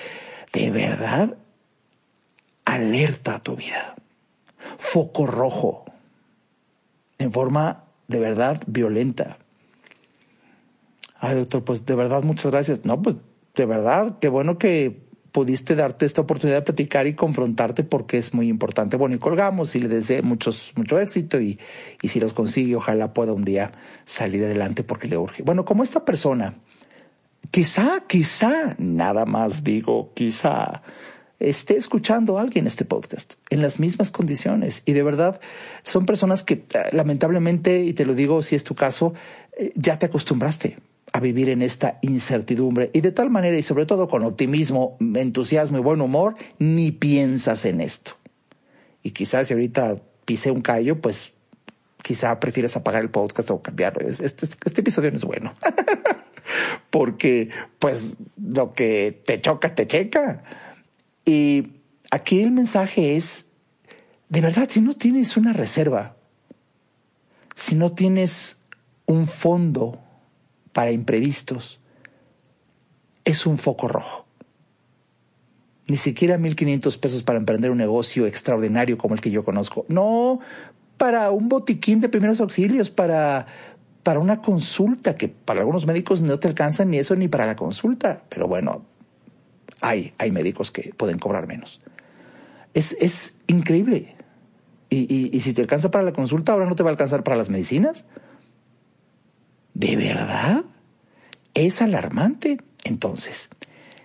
de 0.53 0.71
verdad, 0.71 1.35
alerta 2.63 3.35
a 3.35 3.43
tu 3.43 3.57
vida. 3.57 3.95
Foco 4.77 5.27
rojo, 5.27 5.83
en 7.17 7.33
forma 7.33 7.83
de 8.07 8.19
verdad 8.19 8.61
violenta. 8.67 9.37
Ay, 11.19 11.35
doctor, 11.35 11.65
pues 11.65 11.85
de 11.85 11.95
verdad 11.95 12.23
muchas 12.23 12.49
gracias. 12.49 12.85
No, 12.85 13.01
pues 13.01 13.17
de 13.57 13.65
verdad, 13.65 14.19
qué 14.21 14.29
bueno 14.29 14.57
que 14.57 15.05
pudiste 15.31 15.75
darte 15.75 16.05
esta 16.05 16.21
oportunidad 16.21 16.59
de 16.59 16.61
platicar 16.61 17.05
y 17.05 17.13
confrontarte 17.13 17.83
porque 17.83 18.17
es 18.17 18.33
muy 18.33 18.47
importante. 18.47 18.97
Bueno, 18.97 19.15
y 19.15 19.19
colgamos 19.19 19.75
y 19.75 19.79
le 19.79 19.87
deseo 19.87 20.23
muchos, 20.23 20.71
mucho 20.75 20.99
éxito 20.99 21.41
y, 21.41 21.59
y 22.01 22.07
si 22.07 22.19
los 22.19 22.33
consigue, 22.33 22.75
ojalá 22.75 23.13
pueda 23.13 23.33
un 23.33 23.41
día 23.41 23.71
salir 24.05 24.45
adelante 24.45 24.83
porque 24.83 25.07
le 25.07 25.17
urge. 25.17 25.43
Bueno, 25.43 25.65
como 25.65 25.83
esta 25.83 26.05
persona, 26.05 26.53
quizá, 27.51 28.03
quizá, 28.07 28.75
nada 28.77 29.25
más 29.25 29.63
digo, 29.63 30.11
quizá 30.13 30.81
esté 31.39 31.77
escuchando 31.77 32.37
a 32.37 32.41
alguien 32.41 32.65
este 32.65 32.85
podcast 32.85 33.33
en 33.49 33.61
las 33.61 33.79
mismas 33.79 34.11
condiciones 34.11 34.81
y 34.85 34.93
de 34.93 35.03
verdad 35.03 35.39
son 35.83 36.05
personas 36.05 36.43
que 36.43 36.53
eh, 36.53 36.65
lamentablemente, 36.93 37.83
y 37.83 37.93
te 37.93 38.05
lo 38.05 38.15
digo 38.15 38.41
si 38.41 38.55
es 38.55 38.63
tu 38.63 38.75
caso, 38.75 39.13
eh, 39.57 39.71
ya 39.75 39.99
te 39.99 40.07
acostumbraste 40.07 40.77
a 41.13 41.19
vivir 41.19 41.49
en 41.49 41.61
esta 41.61 41.99
incertidumbre 42.01 42.91
y 42.93 43.01
de 43.01 43.11
tal 43.11 43.29
manera 43.29 43.57
y 43.57 43.63
sobre 43.63 43.85
todo 43.85 44.07
con 44.07 44.23
optimismo, 44.23 44.97
entusiasmo 44.99 45.77
y 45.77 45.81
buen 45.81 46.01
humor, 46.01 46.35
ni 46.59 46.91
piensas 46.91 47.65
en 47.65 47.81
esto. 47.81 48.13
Y 49.03 49.11
quizás 49.11 49.47
si 49.47 49.53
ahorita 49.53 49.97
pisé 50.25 50.51
un 50.51 50.61
callo, 50.61 50.99
pues 50.99 51.33
quizá 52.03 52.39
prefieres 52.39 52.75
apagar 52.75 53.03
el 53.03 53.09
podcast 53.09 53.49
o 53.51 53.61
cambiarlo. 53.61 54.07
Este, 54.07 54.45
este 54.45 54.81
episodio 54.81 55.11
no 55.11 55.17
es 55.17 55.25
bueno. 55.25 55.53
Porque 56.89 57.49
pues 57.79 58.17
lo 58.41 58.73
que 58.73 59.21
te 59.25 59.41
choca, 59.41 59.75
te 59.75 59.87
checa. 59.87 60.43
Y 61.25 61.67
aquí 62.11 62.41
el 62.41 62.51
mensaje 62.51 63.15
es, 63.15 63.49
de 64.29 64.41
verdad, 64.41 64.67
si 64.69 64.81
no 64.81 64.93
tienes 64.93 65.37
una 65.37 65.53
reserva, 65.53 66.15
si 67.55 67.75
no 67.75 67.93
tienes 67.93 68.59
un 69.05 69.27
fondo 69.27 70.01
para 70.77 70.91
imprevistos, 70.91 71.79
es 73.25 73.47
un 73.47 73.57
foco 73.57 73.87
rojo. 73.87 74.27
Ni 75.87 75.97
siquiera 75.97 76.37
1.500 76.37 76.99
pesos 76.99 77.23
para 77.23 77.39
emprender 77.39 77.71
un 77.71 77.79
negocio 77.79 78.27
extraordinario 78.27 78.95
como 78.95 79.15
el 79.15 79.21
que 79.21 79.31
yo 79.31 79.43
conozco. 79.43 79.87
No, 79.87 80.39
para 80.97 81.31
un 81.31 81.49
botiquín 81.49 81.99
de 81.99 82.09
primeros 82.09 82.41
auxilios, 82.41 82.91
para, 82.91 83.47
para 84.03 84.19
una 84.19 84.39
consulta, 84.43 85.17
que 85.17 85.29
para 85.29 85.61
algunos 85.61 85.87
médicos 85.87 86.21
no 86.21 86.37
te 86.37 86.47
alcanzan 86.47 86.91
ni 86.91 86.99
eso 86.99 87.15
ni 87.15 87.27
para 87.27 87.47
la 87.47 87.55
consulta. 87.55 88.21
Pero 88.29 88.47
bueno, 88.47 88.85
hay, 89.81 90.13
hay 90.19 90.29
médicos 90.29 90.69
que 90.69 90.93
pueden 90.95 91.17
cobrar 91.17 91.47
menos. 91.47 91.81
Es, 92.75 92.95
es 92.99 93.39
increíble. 93.47 94.15
Y, 94.91 95.11
y, 95.11 95.35
y 95.35 95.39
si 95.39 95.53
te 95.55 95.61
alcanza 95.61 95.89
para 95.89 96.03
la 96.03 96.13
consulta, 96.13 96.51
ahora 96.51 96.67
no 96.67 96.75
te 96.75 96.83
va 96.83 96.89
a 96.89 96.93
alcanzar 96.93 97.23
para 97.23 97.35
las 97.35 97.49
medicinas. 97.49 98.05
¿De 99.77 99.95
verdad? 99.95 100.63
Es 101.53 101.83
alarmante. 101.83 102.57
Entonces, 102.83 103.47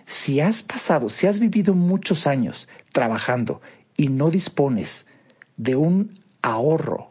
si 0.05 0.39
has 0.39 0.61
pasado, 0.61 1.09
si 1.09 1.25
has 1.25 1.39
vivido 1.39 1.73
muchos 1.73 2.27
años 2.27 2.69
trabajando 2.91 3.59
y 3.97 4.09
no 4.09 4.29
dispones 4.29 5.07
de 5.57 5.75
un 5.75 6.19
ahorro 6.43 7.09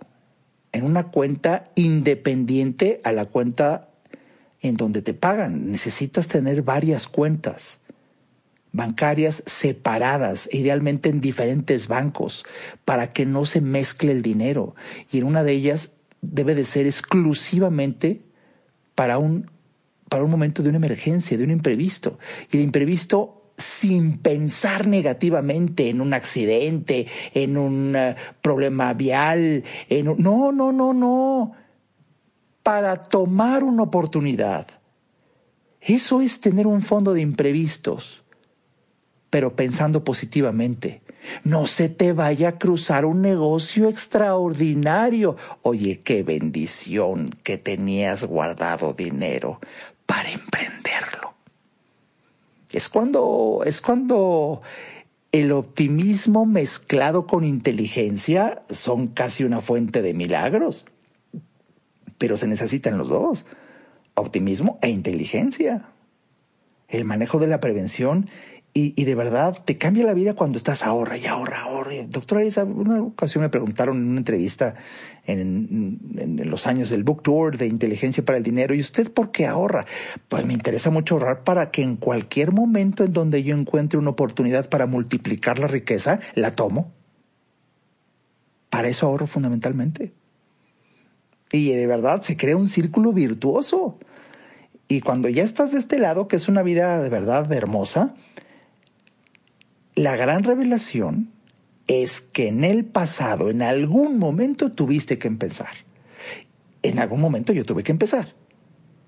en 0.71 0.85
una 0.85 1.09
cuenta 1.09 1.73
independiente 1.75 3.01
a 3.03 3.11
la 3.11 3.25
cuenta 3.25 3.89
en 4.61 4.77
donde 4.77 5.03
te 5.03 5.13
pagan, 5.13 5.73
necesitas 5.73 6.29
tener 6.29 6.63
varias 6.63 7.09
cuentas 7.09 7.81
bancarias 8.71 9.43
separadas, 9.45 10.49
idealmente 10.53 11.09
en 11.09 11.21
diferentes 11.21 11.89
bancos, 11.89 12.45
para 12.85 13.13
que 13.13 13.27
no 13.27 13.45
se 13.45 13.61
mezcle 13.61 14.13
el 14.13 14.23
dinero. 14.23 14.77
Y 15.11 15.19
en 15.19 15.25
una 15.25 15.43
de 15.43 15.51
ellas 15.51 15.91
debe 16.21 16.55
de 16.55 16.65
ser 16.65 16.87
exclusivamente 16.87 18.23
para 18.95 19.19
un, 19.19 19.51
para 20.09 20.25
un 20.25 20.31
momento 20.31 20.63
de 20.63 20.69
una 20.69 20.79
emergencia, 20.79 21.37
de 21.37 21.45
un 21.45 21.51
imprevisto. 21.51 22.19
Y 22.51 22.57
el 22.57 22.63
imprevisto 22.63 23.43
sin 23.57 24.19
pensar 24.19 24.87
negativamente 24.87 25.89
en 25.89 26.01
un 26.01 26.15
accidente, 26.15 27.07
en 27.35 27.57
un 27.57 27.95
uh, 27.95 28.15
problema 28.41 28.93
vial, 28.95 29.65
en 29.89 30.07
no, 30.19 30.53
no, 30.53 30.73
no, 30.73 30.93
no. 30.93 31.53
Para 32.63 33.05
tomar 33.05 33.65
una 33.65 33.83
oportunidad. 33.83 34.67
Eso 35.81 36.21
es 36.21 36.41
tener 36.41 36.67
un 36.67 36.81
fondo 36.81 37.13
de 37.13 37.21
imprevistos, 37.21 38.23
pero 39.31 39.57
pensando 39.57 40.05
positivamente. 40.05 41.02
No 41.45 41.67
se 41.67 41.89
te 41.89 42.13
vaya 42.13 42.49
a 42.49 42.59
cruzar 42.59 43.05
un 43.05 43.23
negocio 43.23 43.89
extraordinario. 43.89 45.37
Oye, 45.63 46.01
qué 46.01 46.23
bendición 46.23 47.31
que 47.43 47.59
tenías 47.59 48.25
guardado 48.25 48.93
dinero 48.93 49.61
para 50.07 50.31
emprenderlo. 50.31 51.35
Es 52.73 52.89
cuando, 52.89 53.63
es 53.65 53.81
cuando 53.81 54.63
el 55.33 55.53
optimismo 55.53 56.45
mezclado 56.45 57.27
con 57.27 57.45
inteligencia 57.45 58.63
son 58.71 59.09
casi 59.09 59.45
una 59.45 59.61
fuente 59.61 60.03
de 60.03 60.15
milagros. 60.15 60.85
Pero 62.19 62.37
se 62.37 62.47
necesitan 62.47 62.99
los 62.99 63.09
dos, 63.09 63.47
optimismo 64.15 64.79
e 64.83 64.91
inteligencia. 64.91 65.87
El 66.89 67.05
manejo 67.05 67.39
de 67.39 67.47
la 67.47 67.61
prevención 67.61 68.29
y, 68.75 69.05
de 69.05 69.15
verdad 69.15 69.59
te 69.65 69.77
cambia 69.77 70.07
la 70.07 70.15
vida 70.15 70.33
cuando 70.33 70.57
estás 70.57 70.83
ahorra 70.83 71.19
y 71.19 71.27
ahorra, 71.27 71.61
ahorra. 71.63 71.93
Doctora 72.09 72.41
Arisa, 72.41 72.65
una 72.65 73.03
ocasión 73.03 73.43
me 73.43 73.51
preguntaron 73.51 73.99
en 73.99 74.09
una 74.09 74.19
entrevista 74.19 74.75
en, 75.27 76.01
en, 76.17 76.51
los 76.51 76.67
años 76.67 76.89
del 76.89 77.05
Book 77.05 77.23
Tour 77.23 77.59
de 77.59 77.67
Inteligencia 77.67 78.25
para 78.25 78.39
el 78.39 78.45
Dinero, 78.45 78.75
¿y 78.75 78.81
usted 78.81 79.13
por 79.13 79.31
qué 79.31 79.47
ahorra? 79.47 79.85
Pues 80.29 80.47
me 80.47 80.55
interesa 80.55 80.91
mucho 80.91 81.15
ahorrar 81.15 81.45
para 81.45 81.71
que 81.71 81.83
en 81.83 81.97
cualquier 81.97 82.53
momento 82.53 83.05
en 83.05 83.13
donde 83.13 83.43
yo 83.43 83.55
encuentre 83.55 83.99
una 83.99 84.11
oportunidad 84.11 84.71
para 84.71 84.87
multiplicar 84.87 85.59
la 85.59 85.67
riqueza, 85.67 86.21
la 86.35 86.53
tomo. 86.53 86.93
Para 88.71 88.89
eso 88.89 89.07
ahorro 89.07 89.27
fundamentalmente. 89.27 90.13
Y 91.53 91.73
de 91.73 91.87
verdad 91.87 92.23
se 92.23 92.39
crea 92.39 92.57
un 92.57 92.71
círculo 92.71 93.13
virtuoso. 93.13 93.99
Y 94.89 95.03
cuando 95.03 95.29
ya 95.29 95.43
estás 95.43 95.73
de 95.73 95.79
este 95.79 95.99
lado, 95.99 96.27
que 96.27 96.37
es 96.37 96.49
una 96.49 96.63
vida 96.63 97.03
de 97.03 97.11
verdad 97.11 97.53
hermosa, 97.53 98.15
la 99.95 100.17
gran 100.17 100.43
revelación 100.43 101.31
es 101.87 102.21
que 102.21 102.49
en 102.49 102.65
el 102.65 102.85
pasado, 102.85 103.51
en 103.51 103.63
algún 103.63 104.19
momento 104.19 104.73
tuviste 104.73 105.19
que 105.19 105.29
empezar. 105.29 105.73
En 106.83 106.99
algún 106.99 107.21
momento 107.21 107.53
yo 107.53 107.65
tuve 107.65 107.83
que 107.83 107.93
empezar. 107.93 108.29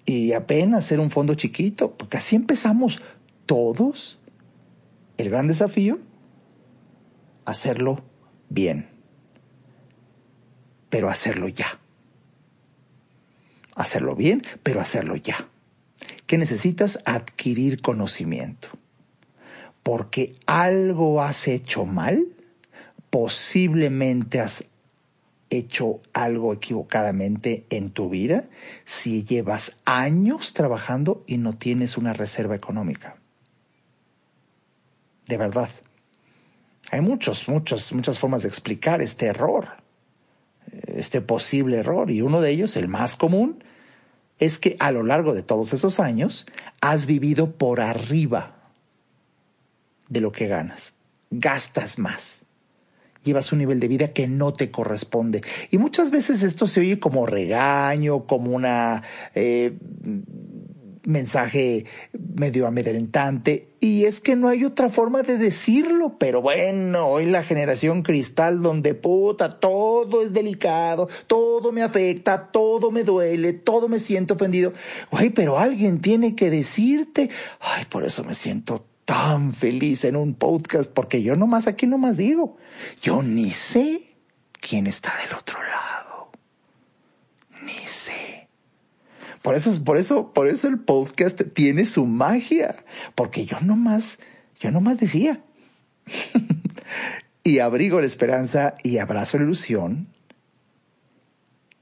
Y 0.05 0.33
apenas 0.33 0.85
hacer 0.85 1.01
un 1.01 1.11
fondo 1.11 1.35
chiquito, 1.35 1.93
porque 1.97 2.19
así 2.19 2.37
empezamos 2.37 3.01
todos. 3.47 4.19
El 5.17 5.31
gran 5.31 5.49
desafío, 5.49 5.99
hacerlo 7.47 8.05
bien. 8.51 8.89
Pero 10.91 11.09
hacerlo 11.09 11.49
ya. 11.49 11.79
Hacerlo 13.75 14.15
bien, 14.15 14.43
pero 14.63 14.81
hacerlo 14.81 15.17
ya. 15.17 15.49
¿Qué 16.27 16.37
necesitas? 16.37 17.01
Adquirir 17.07 17.81
conocimiento 17.81 18.84
porque 19.85 20.33
algo 20.47 21.23
has 21.23 21.47
hecho 21.47 21.85
mal, 21.85 22.27
posiblemente 23.11 24.41
has 24.41 24.65
hecho 25.51 26.01
algo 26.15 26.53
equivocadamente 26.53 27.67
en 27.71 27.91
tu 27.91 28.09
vida 28.09 28.45
si 28.85 29.25
llevas 29.25 29.77
años 29.85 30.55
trabajando 30.55 31.23
y 31.27 31.37
no 31.37 31.57
tienes 31.57 31.97
una 31.97 32.15
reserva 32.15 32.57
económica. 32.57 33.17
De 35.27 35.37
verdad. 35.37 35.69
Hay 36.91 37.03
muchos, 37.03 37.49
muchos, 37.49 37.93
muchas 37.93 38.19
formas 38.19 38.43
de 38.43 38.49
explicar 38.49 39.01
este 39.03 39.27
error, 39.27 39.69
este 40.87 41.21
posible 41.21 41.79
error, 41.79 42.11
y 42.11 42.21
uno 42.21 42.41
de 42.41 42.51
ellos, 42.51 42.77
el 42.77 42.89
más 42.89 43.17
común, 43.17 43.65
es 44.39 44.59
que 44.59 44.77
a 44.81 44.93
lo 44.93 45.03
largo 45.03 45.35
de 45.35 45.43
todos 45.43 45.73
esos 45.73 46.01
años 46.01 46.47
has 46.81 47.07
vivido 47.07 47.53
por 47.53 47.81
arriba 47.81 48.64
de 50.15 50.23
lo 50.23 50.33
que 50.33 50.47
ganas. 50.47 50.95
Gastas 51.31 51.99
más. 51.99 52.43
Llevas 53.23 53.53
un 53.53 53.59
nivel 53.59 53.81
de 53.81 53.89
vida 53.89 54.13
que 54.13 54.29
no 54.29 54.53
te 54.53 54.71
corresponde. 54.71 55.43
Y 55.71 55.79
muchas 55.79 56.11
veces 56.11 56.43
esto 56.43 56.67
se 56.67 56.81
oye 56.81 56.99
como 56.99 57.27
regaño, 57.27 58.27
como 58.27 58.53
una 58.53 59.03
eh, 59.35 59.77
mensaje 61.05 61.87
medio 62.13 62.67
amedrentante. 62.67 63.69
Y 63.81 64.05
es 64.05 64.21
que 64.21 64.37
no 64.37 64.49
hay 64.49 64.65
otra 64.65 64.89
forma 64.89 65.23
de 65.23 65.39
decirlo. 65.39 66.17
Pero 66.19 66.43
bueno, 66.43 67.09
hoy 67.09 67.27
la 67.27 67.43
generación 67.43 68.03
cristal 68.03 68.63
donde 68.63 68.95
puta, 68.95 69.59
todo 69.59 70.23
es 70.23 70.33
delicado, 70.33 71.09
todo 71.27 71.73
me 71.73 71.83
afecta, 71.83 72.53
todo 72.53 72.91
me 72.91 73.05
duele, 73.05 73.55
todo 73.55 73.89
me 73.89 73.99
siento 73.99 74.35
ofendido. 74.35 74.75
Ay, 75.11 75.31
pero 75.31 75.59
alguien 75.59 76.01
tiene 76.01 76.37
que 76.37 76.51
decirte. 76.51 77.31
Ay, 77.61 77.87
por 77.87 78.05
eso 78.05 78.23
me 78.23 78.35
siento 78.35 78.85
tan 79.05 79.53
feliz 79.53 80.05
en 80.05 80.17
un 80.17 80.35
podcast 80.35 80.91
porque 80.93 81.23
yo 81.23 81.37
nomás 81.37 81.67
aquí 81.67 81.87
nomás 81.87 82.17
digo, 82.17 82.57
yo 83.03 83.23
ni 83.23 83.51
sé 83.51 84.15
quién 84.61 84.87
está 84.87 85.13
del 85.23 85.37
otro 85.37 85.59
lado. 85.63 86.31
Ni 87.63 87.87
sé. 87.87 88.49
Por 89.43 89.55
eso, 89.55 89.85
por 89.85 89.99
eso, 89.99 90.33
por 90.33 90.49
eso 90.49 90.69
el 90.69 90.79
podcast 90.79 91.41
tiene 91.53 91.85
su 91.85 92.07
magia. 92.07 92.77
Porque 93.15 93.45
yo 93.45 93.61
nomás, 93.61 94.19
yo 94.61 94.71
nomás 94.71 94.99
decía. 94.99 95.43
y 97.45 97.59
abrigo 97.59 98.01
la 98.01 98.07
esperanza 98.07 98.75
y 98.83 98.99
abrazo 98.99 99.39
la 99.39 99.45
ilusión 99.45 100.09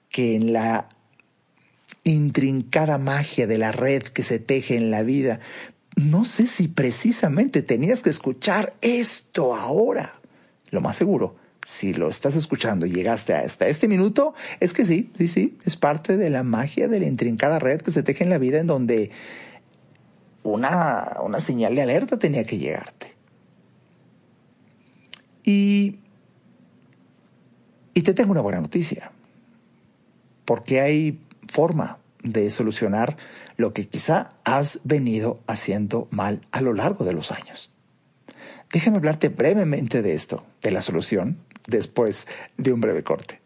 que 0.08 0.34
en 0.34 0.52
la 0.52 0.88
intrincada 2.04 2.98
magia 2.98 3.46
de 3.46 3.58
la 3.58 3.72
red 3.72 4.02
que 4.02 4.22
se 4.22 4.38
teje 4.38 4.76
en 4.76 4.90
la 4.90 5.02
vida, 5.02 5.40
no 6.10 6.24
sé 6.24 6.46
si 6.46 6.68
precisamente 6.68 7.62
tenías 7.62 8.02
que 8.02 8.10
escuchar 8.10 8.74
esto 8.80 9.54
ahora. 9.54 10.14
Lo 10.70 10.80
más 10.80 10.96
seguro, 10.96 11.36
si 11.66 11.94
lo 11.94 12.08
estás 12.08 12.36
escuchando 12.36 12.86
y 12.86 12.92
llegaste 12.92 13.34
hasta 13.34 13.66
este 13.66 13.88
minuto, 13.88 14.34
es 14.60 14.72
que 14.72 14.84
sí, 14.84 15.10
sí, 15.16 15.28
sí, 15.28 15.58
es 15.64 15.76
parte 15.76 16.16
de 16.16 16.30
la 16.30 16.42
magia 16.42 16.88
de 16.88 17.00
la 17.00 17.06
intrincada 17.06 17.58
red 17.58 17.80
que 17.80 17.92
se 17.92 18.02
teje 18.02 18.24
en 18.24 18.30
la 18.30 18.38
vida 18.38 18.58
en 18.58 18.66
donde 18.66 19.10
una, 20.42 21.18
una 21.22 21.40
señal 21.40 21.74
de 21.74 21.82
alerta 21.82 22.18
tenía 22.18 22.44
que 22.44 22.58
llegarte. 22.58 23.12
Y, 25.44 25.98
y 27.94 28.02
te 28.02 28.14
tengo 28.14 28.32
una 28.32 28.40
buena 28.40 28.60
noticia, 28.60 29.12
porque 30.44 30.80
hay 30.80 31.20
forma 31.48 31.98
de 32.22 32.50
solucionar 32.50 33.16
lo 33.56 33.72
que 33.72 33.86
quizá 33.88 34.30
has 34.44 34.80
venido 34.84 35.40
haciendo 35.46 36.08
mal 36.10 36.40
a 36.50 36.60
lo 36.60 36.72
largo 36.72 37.04
de 37.04 37.12
los 37.12 37.32
años. 37.32 37.70
Déjame 38.72 38.96
hablarte 38.96 39.28
brevemente 39.28 40.02
de 40.02 40.14
esto, 40.14 40.44
de 40.62 40.70
la 40.70 40.82
solución, 40.82 41.38
después 41.66 42.26
de 42.56 42.72
un 42.72 42.80
breve 42.80 43.02
corte. 43.02 43.40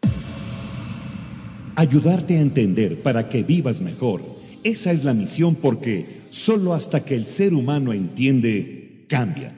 Ayudarte 1.75 2.37
a 2.37 2.41
entender 2.41 3.01
para 3.01 3.29
que 3.29 3.43
vivas 3.43 3.81
mejor. 3.81 4.21
Esa 4.63 4.91
es 4.91 5.03
la 5.03 5.13
misión 5.13 5.55
porque 5.55 6.21
solo 6.29 6.73
hasta 6.73 7.03
que 7.03 7.15
el 7.15 7.27
ser 7.27 7.53
humano 7.53 7.93
entiende, 7.93 9.05
cambia. 9.07 9.53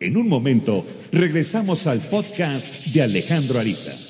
En 0.00 0.16
un 0.16 0.28
momento, 0.28 0.86
regresamos 1.12 1.86
al 1.86 2.00
podcast 2.00 2.86
de 2.86 3.02
Alejandro 3.02 3.60
Ariza. 3.60 4.09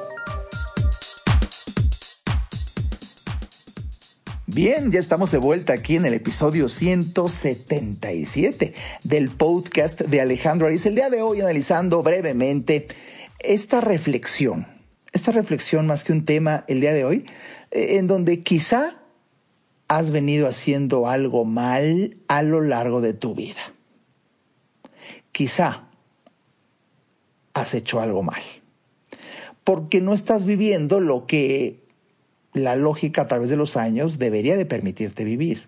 Bien, 4.53 4.91
ya 4.91 4.99
estamos 4.99 5.31
de 5.31 5.37
vuelta 5.37 5.71
aquí 5.71 5.95
en 5.95 6.03
el 6.03 6.13
episodio 6.13 6.67
177 6.67 8.73
del 9.05 9.29
podcast 9.29 10.01
de 10.01 10.19
Alejandro 10.19 10.67
Ariz. 10.67 10.85
El 10.85 10.95
día 10.95 11.09
de 11.09 11.21
hoy 11.21 11.39
analizando 11.39 12.03
brevemente 12.03 12.89
esta 13.39 13.79
reflexión, 13.79 14.67
esta 15.13 15.31
reflexión 15.31 15.87
más 15.87 16.03
que 16.03 16.11
un 16.11 16.25
tema 16.25 16.65
el 16.67 16.81
día 16.81 16.91
de 16.91 17.05
hoy, 17.05 17.25
eh, 17.71 17.95
en 17.97 18.07
donde 18.07 18.43
quizá 18.43 18.97
has 19.87 20.11
venido 20.11 20.49
haciendo 20.49 21.07
algo 21.07 21.45
mal 21.45 22.17
a 22.27 22.43
lo 22.43 22.59
largo 22.59 22.99
de 22.99 23.13
tu 23.13 23.33
vida. 23.33 23.61
Quizá 25.31 25.87
has 27.53 27.73
hecho 27.73 28.01
algo 28.01 28.21
mal. 28.21 28.41
Porque 29.63 30.01
no 30.01 30.13
estás 30.13 30.43
viviendo 30.43 30.99
lo 30.99 31.25
que 31.25 31.80
la 32.53 32.75
lógica 32.75 33.23
a 33.23 33.27
través 33.27 33.49
de 33.49 33.57
los 33.57 33.77
años 33.77 34.19
debería 34.19 34.57
de 34.57 34.65
permitirte 34.65 35.23
vivir. 35.23 35.67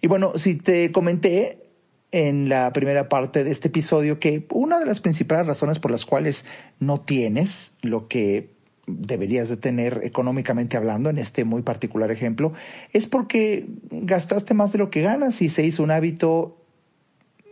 Y 0.00 0.06
bueno, 0.06 0.32
si 0.36 0.56
te 0.56 0.92
comenté 0.92 1.66
en 2.12 2.48
la 2.48 2.72
primera 2.72 3.08
parte 3.08 3.44
de 3.44 3.50
este 3.50 3.68
episodio 3.68 4.20
que 4.20 4.46
una 4.50 4.78
de 4.78 4.86
las 4.86 5.00
principales 5.00 5.46
razones 5.46 5.78
por 5.78 5.90
las 5.90 6.04
cuales 6.04 6.44
no 6.78 7.00
tienes 7.00 7.72
lo 7.82 8.08
que 8.08 8.54
deberías 8.86 9.48
de 9.48 9.56
tener 9.56 10.00
económicamente 10.04 10.76
hablando 10.76 11.10
en 11.10 11.18
este 11.18 11.44
muy 11.44 11.62
particular 11.62 12.12
ejemplo 12.12 12.52
es 12.92 13.08
porque 13.08 13.66
gastaste 13.90 14.54
más 14.54 14.70
de 14.70 14.78
lo 14.78 14.90
que 14.90 15.02
ganas 15.02 15.42
y 15.42 15.48
se 15.48 15.64
hizo 15.64 15.82
un 15.82 15.90
hábito 15.90 16.56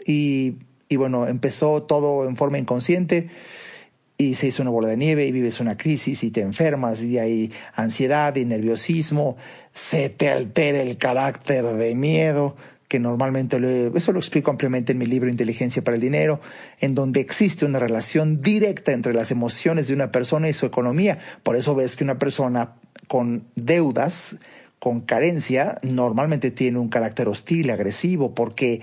y, 0.07 0.59
y 0.89 0.97
bueno, 0.97 1.27
empezó 1.27 1.83
todo 1.83 2.29
en 2.29 2.37
forma 2.37 2.59
inconsciente 2.59 3.31
y 4.17 4.35
se 4.37 4.49
hizo 4.49 4.63
una 4.63 4.71
bola 4.71 4.89
de 4.89 4.97
nieve 4.97 5.27
y 5.27 5.33
vives 5.33 5.61
una 5.61 5.77
crisis 5.77 6.23
y 6.23 6.31
te 6.31 6.41
enfermas 6.41 7.03
y 7.03 7.19
hay 7.19 7.53
ansiedad 7.75 8.35
y 8.37 8.45
nerviosismo, 8.45 9.37
se 9.73 10.09
te 10.09 10.31
altera 10.31 10.83
el 10.83 10.97
carácter 10.97 11.65
de 11.65 11.95
miedo, 11.95 12.57
que 12.87 13.01
normalmente 13.01 13.57
eso 13.95 14.13
lo 14.13 14.21
explico 14.21 14.53
ampliamente 14.53 14.93
en 14.93 14.99
mi 14.99 15.07
libro 15.07 15.29
Inteligencia 15.29 15.83
para 15.83 15.97
el 15.97 16.01
Dinero, 16.01 16.41
en 16.81 16.95
donde 16.95 17.21
existe 17.21 17.65
una 17.65 17.81
relación 17.81 18.41
directa 18.41 18.93
entre 18.93 19.15
las 19.15 19.33
emociones 19.33 19.89
de 19.89 19.95
una 19.95 20.13
persona 20.13 20.49
y 20.49 20.53
su 20.53 20.67
economía. 20.67 21.19
Por 21.43 21.57
eso 21.57 21.75
ves 21.75 21.97
que 21.97 22.05
una 22.05 22.21
persona 22.21 22.75
con 23.09 23.49
deudas, 23.57 24.37
con 24.79 25.01
carencia, 25.01 25.79
normalmente 25.83 26.53
tiene 26.53 26.79
un 26.79 26.89
carácter 26.89 27.27
hostil, 27.29 27.71
agresivo, 27.71 28.35
porque 28.35 28.81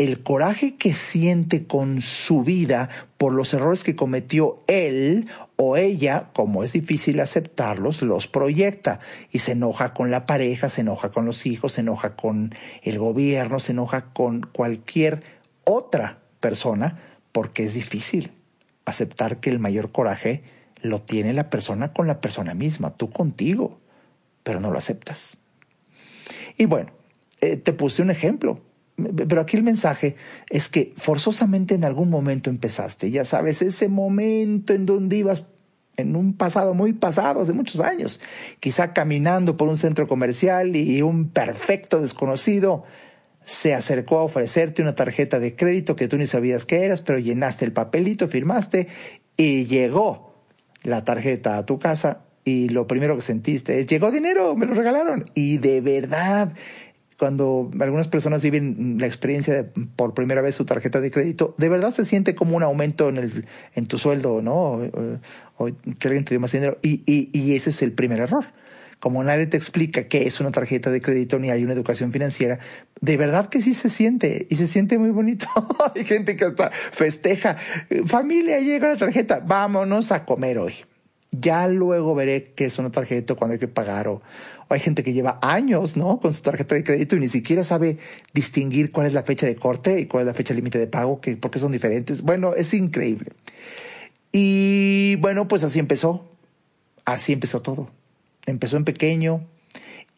el 0.00 0.22
coraje 0.22 0.76
que 0.76 0.94
siente 0.94 1.66
con 1.66 2.00
su 2.00 2.42
vida 2.42 2.88
por 3.18 3.34
los 3.34 3.52
errores 3.52 3.84
que 3.84 3.96
cometió 3.96 4.62
él 4.66 5.28
o 5.56 5.76
ella, 5.76 6.30
como 6.32 6.64
es 6.64 6.72
difícil 6.72 7.20
aceptarlos, 7.20 8.00
los 8.00 8.26
proyecta 8.26 9.00
y 9.30 9.40
se 9.40 9.52
enoja 9.52 9.92
con 9.92 10.10
la 10.10 10.24
pareja, 10.24 10.70
se 10.70 10.80
enoja 10.80 11.10
con 11.10 11.26
los 11.26 11.44
hijos, 11.44 11.74
se 11.74 11.82
enoja 11.82 12.16
con 12.16 12.54
el 12.82 12.98
gobierno, 12.98 13.60
se 13.60 13.72
enoja 13.72 14.06
con 14.14 14.40
cualquier 14.40 15.22
otra 15.64 16.20
persona, 16.40 16.98
porque 17.30 17.64
es 17.64 17.74
difícil 17.74 18.32
aceptar 18.86 19.36
que 19.36 19.50
el 19.50 19.58
mayor 19.58 19.92
coraje 19.92 20.44
lo 20.80 21.02
tiene 21.02 21.34
la 21.34 21.50
persona 21.50 21.92
con 21.92 22.06
la 22.06 22.22
persona 22.22 22.54
misma, 22.54 22.96
tú 22.96 23.10
contigo, 23.10 23.78
pero 24.44 24.60
no 24.60 24.70
lo 24.70 24.78
aceptas. 24.78 25.36
Y 26.56 26.64
bueno, 26.64 26.90
eh, 27.42 27.58
te 27.58 27.74
puse 27.74 28.00
un 28.00 28.10
ejemplo 28.10 28.62
pero 29.28 29.40
aquí 29.40 29.56
el 29.56 29.62
mensaje 29.62 30.16
es 30.48 30.68
que 30.68 30.92
forzosamente 30.96 31.74
en 31.74 31.84
algún 31.84 32.10
momento 32.10 32.50
empezaste, 32.50 33.10
ya 33.10 33.24
sabes, 33.24 33.62
ese 33.62 33.88
momento 33.88 34.72
en 34.72 34.86
donde 34.86 35.16
ibas 35.16 35.46
en 35.96 36.16
un 36.16 36.34
pasado 36.34 36.74
muy 36.74 36.92
pasado, 36.92 37.42
hace 37.42 37.52
muchos 37.52 37.80
años, 37.80 38.20
quizá 38.58 38.92
caminando 38.92 39.56
por 39.56 39.68
un 39.68 39.76
centro 39.76 40.08
comercial 40.08 40.74
y 40.76 41.02
un 41.02 41.28
perfecto 41.28 42.00
desconocido 42.00 42.84
se 43.44 43.74
acercó 43.74 44.18
a 44.18 44.24
ofrecerte 44.24 44.82
una 44.82 44.94
tarjeta 44.94 45.38
de 45.38 45.56
crédito 45.56 45.96
que 45.96 46.08
tú 46.08 46.16
ni 46.18 46.26
sabías 46.26 46.66
que 46.66 46.84
eras, 46.84 47.02
pero 47.02 47.18
llenaste 47.18 47.64
el 47.64 47.72
papelito, 47.72 48.28
firmaste 48.28 48.88
y 49.36 49.64
llegó 49.64 50.34
la 50.82 51.04
tarjeta 51.04 51.56
a 51.56 51.66
tu 51.66 51.78
casa 51.78 52.24
y 52.44 52.68
lo 52.68 52.86
primero 52.86 53.16
que 53.16 53.22
sentiste 53.22 53.78
es, 53.78 53.86
llegó 53.86 54.10
dinero, 54.10 54.54
me 54.56 54.66
lo 54.66 54.74
regalaron. 54.74 55.30
Y 55.34 55.58
de 55.58 55.80
verdad, 55.80 56.52
cuando 57.20 57.70
algunas 57.78 58.08
personas 58.08 58.40
viven 58.40 58.96
la 58.98 59.06
experiencia 59.06 59.52
de 59.52 59.64
por 59.64 60.14
primera 60.14 60.40
vez 60.40 60.54
su 60.54 60.64
tarjeta 60.64 61.02
de 61.02 61.10
crédito, 61.10 61.54
de 61.58 61.68
verdad 61.68 61.92
se 61.92 62.06
siente 62.06 62.34
como 62.34 62.56
un 62.56 62.62
aumento 62.62 63.10
en, 63.10 63.18
el, 63.18 63.46
en 63.74 63.86
tu 63.86 63.98
sueldo, 63.98 64.40
¿no? 64.40 64.80
O, 65.58 65.66
que 65.98 66.08
alguien 66.08 66.24
te 66.24 66.30
dio 66.30 66.40
más 66.40 66.52
dinero. 66.52 66.78
Y, 66.80 67.02
y, 67.04 67.28
y 67.38 67.54
ese 67.56 67.68
es 67.68 67.82
el 67.82 67.92
primer 67.92 68.20
error. 68.20 68.46
Como 69.00 69.22
nadie 69.22 69.46
te 69.46 69.58
explica 69.58 70.04
qué 70.04 70.26
es 70.26 70.40
una 70.40 70.50
tarjeta 70.50 70.90
de 70.90 71.02
crédito 71.02 71.38
ni 71.38 71.50
hay 71.50 71.62
una 71.62 71.74
educación 71.74 72.10
financiera, 72.10 72.58
de 73.02 73.18
verdad 73.18 73.50
que 73.50 73.60
sí 73.60 73.74
se 73.74 73.90
siente 73.90 74.46
y 74.48 74.56
se 74.56 74.66
siente 74.66 74.96
muy 74.96 75.10
bonito. 75.10 75.46
hay 75.94 76.06
gente 76.06 76.36
que 76.36 76.46
hasta 76.46 76.70
festeja. 76.70 77.58
Familia, 78.06 78.60
llega 78.60 78.88
la 78.88 78.96
tarjeta, 78.96 79.40
vámonos 79.40 80.10
a 80.10 80.24
comer 80.24 80.56
hoy. 80.56 80.74
Ya 81.32 81.68
luego 81.68 82.14
veré 82.14 82.52
qué 82.56 82.64
es 82.66 82.78
una 82.78 82.90
tarjeta 82.90 83.34
cuando 83.34 83.52
hay 83.52 83.58
que 83.58 83.68
pagar 83.68 84.08
o, 84.08 84.22
o 84.68 84.74
hay 84.74 84.80
gente 84.80 85.02
que 85.02 85.12
lleva 85.12 85.38
años, 85.42 85.96
¿no? 85.96 86.18
Con 86.18 86.34
su 86.34 86.42
tarjeta 86.42 86.74
de 86.74 86.82
crédito 86.82 87.16
y 87.16 87.20
ni 87.20 87.28
siquiera 87.28 87.62
sabe 87.62 87.98
distinguir 88.34 88.90
cuál 88.90 89.06
es 89.06 89.14
la 89.14 89.22
fecha 89.22 89.46
de 89.46 89.56
corte 89.56 90.00
y 90.00 90.06
cuál 90.06 90.22
es 90.22 90.26
la 90.26 90.34
fecha 90.34 90.54
límite 90.54 90.78
de 90.78 90.86
pago, 90.86 91.20
que, 91.20 91.36
porque 91.36 91.58
son 91.58 91.72
diferentes. 91.72 92.22
Bueno, 92.22 92.54
es 92.54 92.74
increíble. 92.74 93.32
Y 94.32 95.16
bueno, 95.16 95.48
pues 95.48 95.64
así 95.64 95.78
empezó. 95.78 96.26
Así 97.04 97.32
empezó 97.32 97.62
todo. 97.62 97.90
Empezó 98.46 98.76
en 98.76 98.84
pequeño 98.84 99.46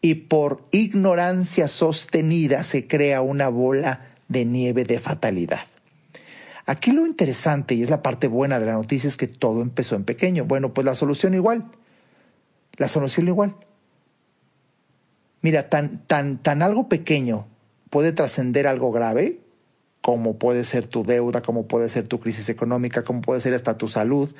y 0.01 0.15
por 0.15 0.65
ignorancia 0.71 1.67
sostenida 1.67 2.63
se 2.63 2.87
crea 2.87 3.21
una 3.21 3.47
bola 3.47 4.07
de 4.27 4.45
nieve 4.45 4.83
de 4.83 4.99
fatalidad. 4.99 5.61
Aquí 6.65 6.91
lo 6.91 7.05
interesante, 7.05 7.75
y 7.75 7.83
es 7.83 7.89
la 7.89 8.01
parte 8.01 8.27
buena 8.27 8.59
de 8.59 8.65
la 8.65 8.73
noticia, 8.73 9.07
es 9.07 9.17
que 9.17 9.27
todo 9.27 9.61
empezó 9.61 9.95
en 9.95 10.05
pequeño. 10.05 10.45
Bueno, 10.45 10.73
pues 10.73 10.85
la 10.85 10.95
solución 10.95 11.33
igual. 11.33 11.65
La 12.77 12.87
solución 12.87 13.27
igual. 13.27 13.55
Mira, 15.41 15.69
tan, 15.69 16.05
tan, 16.07 16.37
tan 16.41 16.61
algo 16.61 16.87
pequeño 16.87 17.47
puede 17.89 18.13
trascender 18.13 18.65
algo 18.65 18.91
grave, 18.91 19.41
como 20.01 20.37
puede 20.37 20.63
ser 20.63 20.87
tu 20.87 21.03
deuda, 21.03 21.41
como 21.41 21.67
puede 21.67 21.89
ser 21.89 22.07
tu 22.07 22.19
crisis 22.19 22.49
económica, 22.49 23.03
como 23.03 23.21
puede 23.21 23.41
ser 23.41 23.53
hasta 23.53 23.77
tu 23.77 23.89
salud. 23.89 24.33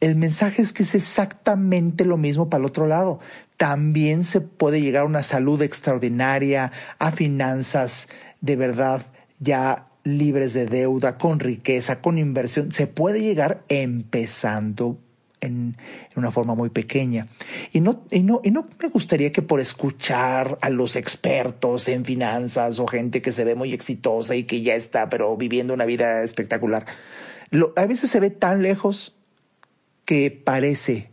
El 0.00 0.14
mensaje 0.14 0.62
es 0.62 0.72
que 0.72 0.84
es 0.84 0.94
exactamente 0.94 2.04
lo 2.04 2.16
mismo 2.16 2.48
para 2.48 2.60
el 2.60 2.66
otro 2.66 2.86
lado. 2.86 3.18
También 3.56 4.22
se 4.22 4.40
puede 4.40 4.80
llegar 4.80 5.02
a 5.02 5.06
una 5.06 5.24
salud 5.24 5.60
extraordinaria, 5.60 6.70
a 7.00 7.10
finanzas 7.10 8.08
de 8.40 8.54
verdad 8.54 9.02
ya 9.40 9.87
libres 10.16 10.54
de 10.54 10.66
deuda, 10.66 11.18
con 11.18 11.40
riqueza, 11.40 12.00
con 12.00 12.18
inversión. 12.18 12.72
Se 12.72 12.86
puede 12.86 13.20
llegar 13.20 13.64
empezando 13.68 14.98
en, 15.40 15.76
una 16.16 16.30
forma 16.30 16.54
muy 16.54 16.70
pequeña. 16.70 17.28
Y 17.72 17.80
no, 17.80 18.04
y, 18.10 18.22
no, 18.22 18.40
y 18.42 18.50
no 18.50 18.68
me 18.80 18.88
gustaría 18.88 19.32
que 19.32 19.42
por 19.42 19.60
escuchar 19.60 20.58
a 20.60 20.70
los 20.70 20.96
expertos 20.96 21.88
en 21.88 22.04
finanzas 22.04 22.78
o 22.80 22.86
gente 22.86 23.22
que 23.22 23.32
se 23.32 23.44
ve 23.44 23.54
muy 23.54 23.72
exitosa 23.72 24.34
y 24.34 24.44
que 24.44 24.62
ya 24.62 24.74
está, 24.74 25.08
pero 25.08 25.36
viviendo 25.36 25.74
una 25.74 25.84
vida 25.84 26.22
espectacular, 26.22 26.86
a 27.76 27.86
veces 27.86 28.10
se 28.10 28.20
ve 28.20 28.30
tan 28.30 28.62
lejos 28.62 29.14
que 30.04 30.30
parece 30.30 31.10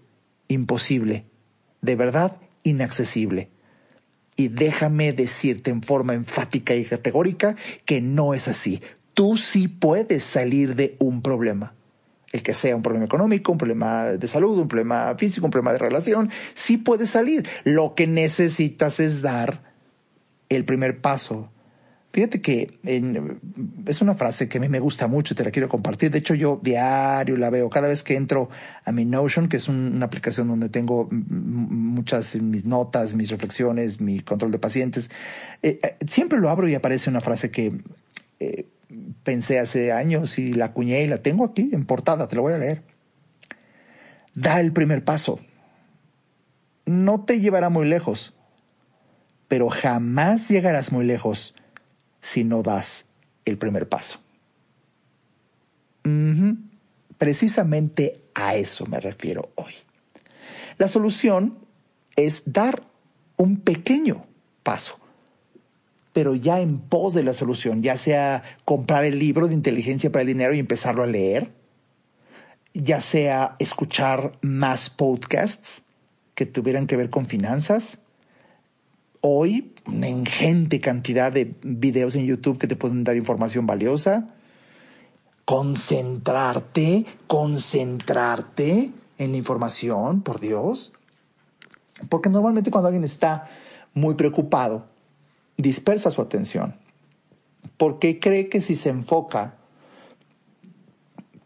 imposible, 0.47 1.25
de 1.81 1.95
verdad 1.95 2.38
inaccesible. 2.63 3.49
Y 4.35 4.49
déjame 4.49 5.13
decirte 5.13 5.71
en 5.71 5.81
forma 5.81 6.13
enfática 6.13 6.75
y 6.75 6.85
categórica 6.85 7.55
que 7.85 8.01
no 8.01 8.33
es 8.33 8.47
así. 8.47 8.81
Tú 9.13 9.37
sí 9.37 9.67
puedes 9.67 10.23
salir 10.23 10.75
de 10.75 10.97
un 10.99 11.21
problema. 11.21 11.73
El 12.33 12.43
que 12.43 12.53
sea 12.53 12.75
un 12.75 12.81
problema 12.81 13.05
económico, 13.05 13.53
un 13.53 13.57
problema 13.57 14.03
de 14.05 14.27
salud, 14.27 14.59
un 14.59 14.67
problema 14.67 15.15
físico, 15.17 15.45
un 15.45 15.51
problema 15.51 15.71
de 15.71 15.77
relación, 15.77 16.29
sí 16.53 16.75
puedes 16.77 17.11
salir. 17.11 17.47
Lo 17.63 17.95
que 17.95 18.07
necesitas 18.07 18.99
es 18.99 19.21
dar 19.21 19.61
el 20.49 20.65
primer 20.65 20.99
paso 20.99 21.49
Fíjate 22.15 22.39
que 22.39 22.80
es 23.88 24.01
una 24.01 24.15
frase 24.15 24.47
que 24.47 24.60
a 24.60 24.62
mí 24.62 24.69
me 24.69 24.80
gusta 24.80 25.10
mucho 25.10 25.34
y 25.34 25.36
te 25.36 25.43
la 25.43 25.51
quiero 25.51 25.67
compartir. 25.67 26.12
De 26.12 26.19
hecho, 26.19 26.34
yo 26.34 26.62
diario 26.63 27.36
la 27.36 27.49
veo. 27.49 27.69
Cada 27.69 27.89
vez 27.89 28.04
que 28.04 28.15
entro 28.15 28.49
a 28.86 28.93
mi 28.93 29.04
Notion, 29.04 29.49
que 29.49 29.58
es 29.58 29.67
una 29.67 30.06
aplicación 30.06 30.47
donde 30.47 30.69
tengo 30.69 31.10
muchas 31.12 32.38
mis 32.38 32.63
notas, 32.63 33.15
mis 33.15 33.30
reflexiones, 33.32 33.99
mi 33.99 34.21
control 34.21 34.54
de 34.54 34.60
pacientes, 34.60 35.10
eh, 35.62 35.82
eh, 35.84 35.97
siempre 36.08 36.39
lo 36.39 36.49
abro 36.49 36.69
y 36.69 36.75
aparece 36.75 37.10
una 37.10 37.19
frase 37.19 37.51
que 37.51 37.82
eh, 38.39 38.65
pensé 39.23 39.60
hace 39.60 39.91
años 39.91 40.39
y 40.39 40.54
la 40.54 40.67
acuñé 40.67 41.04
y 41.04 41.08
la 41.08 41.17
tengo 41.17 41.43
aquí 41.43 41.69
en 41.73 41.84
portada. 41.84 42.30
Te 42.30 42.38
la 42.38 42.41
voy 42.43 42.54
a 42.54 42.60
leer. 42.60 42.82
Da 44.36 44.62
el 44.62 44.71
primer 44.71 45.04
paso. 45.04 45.41
No 46.86 47.25
te 47.25 47.41
llevará 47.41 47.67
muy 47.67 47.86
lejos, 47.86 48.34
pero 49.49 49.67
jamás 49.67 50.47
llegarás 50.47 50.93
muy 50.93 51.04
lejos 51.04 51.56
si 52.25 52.43
no 52.43 52.63
das 52.63 53.05
el 53.45 53.59
primer 53.59 53.88
paso. 53.88 54.19
Precisamente 57.19 58.15
a 58.33 58.55
eso 58.55 58.88
me 58.88 58.99
refiero 58.99 59.43
hoy. 59.53 59.73
La 60.79 60.88
solución 60.88 61.59
es 62.15 62.51
dar 62.51 62.81
un 63.38 63.57
pequeño 63.57 64.25
paso, 64.63 64.99
pero 66.13 66.33
ya 66.33 66.61
en 66.61 66.79
pos 66.79 67.13
de 67.13 67.23
la 67.23 67.35
solución, 67.35 67.83
ya 67.83 67.95
sea 67.95 68.41
comprar 68.65 69.05
el 69.05 69.19
libro 69.19 69.47
de 69.47 69.53
inteligencia 69.53 70.11
para 70.11 70.21
el 70.21 70.27
dinero 70.29 70.55
y 70.55 70.59
empezarlo 70.59 71.03
a 71.03 71.07
leer, 71.07 71.51
ya 72.73 73.01
sea 73.01 73.55
escuchar 73.59 74.39
más 74.41 74.89
podcasts 74.89 75.83
que 76.33 76.47
tuvieran 76.47 76.88
que 76.88 76.97
ver 76.97 77.11
con 77.11 77.27
finanzas, 77.27 77.99
hoy 79.27 79.73
una 79.88 80.07
ingente 80.07 80.79
cantidad 80.79 81.31
de 81.31 81.55
videos 81.63 82.15
en 82.15 82.27
YouTube 82.27 82.59
que 82.59 82.67
te 82.67 82.75
pueden 82.75 83.03
dar 83.03 83.15
información 83.15 83.65
valiosa. 83.65 84.29
Concentrarte, 85.45 87.05
concentrarte 87.25 88.91
en 89.17 89.31
la 89.31 89.38
información, 89.38 90.21
por 90.21 90.39
Dios. 90.39 90.93
Porque 92.09 92.29
normalmente 92.29 92.69
cuando 92.69 92.88
alguien 92.88 93.03
está 93.03 93.47
muy 93.95 94.13
preocupado, 94.13 94.85
dispersa 95.57 96.11
su 96.11 96.21
atención. 96.21 96.75
Porque 97.77 98.19
cree 98.19 98.47
que 98.47 98.61
si 98.61 98.75
se 98.75 98.89
enfoca, 98.89 99.55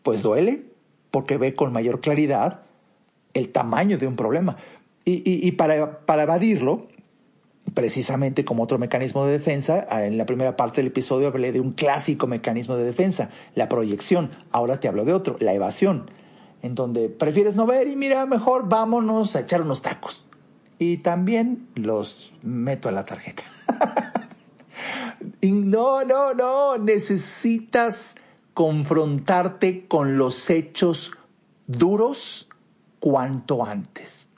pues 0.04 0.22
duele, 0.22 0.66
porque 1.12 1.38
ve 1.38 1.54
con 1.54 1.72
mayor 1.72 2.02
claridad 2.02 2.62
el 3.34 3.50
tamaño 3.50 3.98
de 3.98 4.08
un 4.08 4.18
problema. 4.18 4.58
Y, 5.06 5.52
para, 5.54 6.06
para 6.06 6.24
evadirlo, 6.24 6.88
precisamente 7.80 8.44
como 8.44 8.64
otro 8.64 8.78
mecanismo 8.78 9.26
de 9.26 9.32
defensa. 9.32 9.88
En 10.06 10.18
la 10.18 10.26
primera 10.26 10.58
parte 10.58 10.82
del 10.82 10.88
episodio 10.88 11.30
hablé 11.30 11.54
de 11.54 11.62
un 11.62 11.72
clásico 11.72 12.28
mecanismo 12.28 12.76
de 12.76 12.84
defensa, 12.84 13.30
la 13.56 13.70
proyección. 13.70 14.32
Ahora 14.52 14.82
te 14.82 14.90
hablo 14.90 15.06
de 15.06 15.14
otro, 15.14 15.38
la 15.40 15.54
evasión, 15.54 16.12
en 16.62 16.76
donde 16.76 17.08
prefieres 17.08 17.56
no 17.56 17.66
ver 17.66 17.88
y 17.88 17.96
mira, 17.96 18.26
mejor 18.26 18.68
vámonos 18.68 19.38
a 19.38 19.40
echar 19.40 19.62
unos 19.62 19.82
tacos. 19.82 20.28
Y 20.78 20.98
también 20.98 21.70
los 21.76 22.34
meto 22.44 22.90
a 22.90 22.92
la 22.92 23.06
tarjeta. 23.06 23.44
no, 25.42 26.04
no, 26.04 26.34
no, 26.34 26.78
necesitas 26.78 28.18
confrontarte 28.54 29.88
con 29.88 30.18
los 30.18 30.50
hechos 30.50 31.14
duros 31.66 32.50
cuanto 33.00 33.66
antes. 33.66 34.29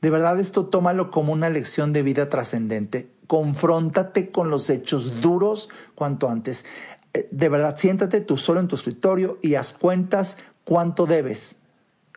De 0.00 0.10
verdad 0.10 0.38
esto 0.40 0.66
tómalo 0.66 1.10
como 1.10 1.32
una 1.32 1.50
lección 1.50 1.92
de 1.92 2.02
vida 2.02 2.28
trascendente. 2.28 3.10
Confróntate 3.26 4.30
con 4.30 4.50
los 4.50 4.70
hechos 4.70 5.20
duros 5.20 5.68
cuanto 5.94 6.28
antes. 6.28 6.64
Eh, 7.12 7.28
de 7.30 7.48
verdad, 7.48 7.76
siéntate 7.76 8.20
tú 8.20 8.36
solo 8.36 8.60
en 8.60 8.68
tu 8.68 8.76
escritorio 8.76 9.38
y 9.42 9.54
haz 9.54 9.72
cuentas 9.72 10.38
cuánto 10.64 11.06
debes. 11.06 11.56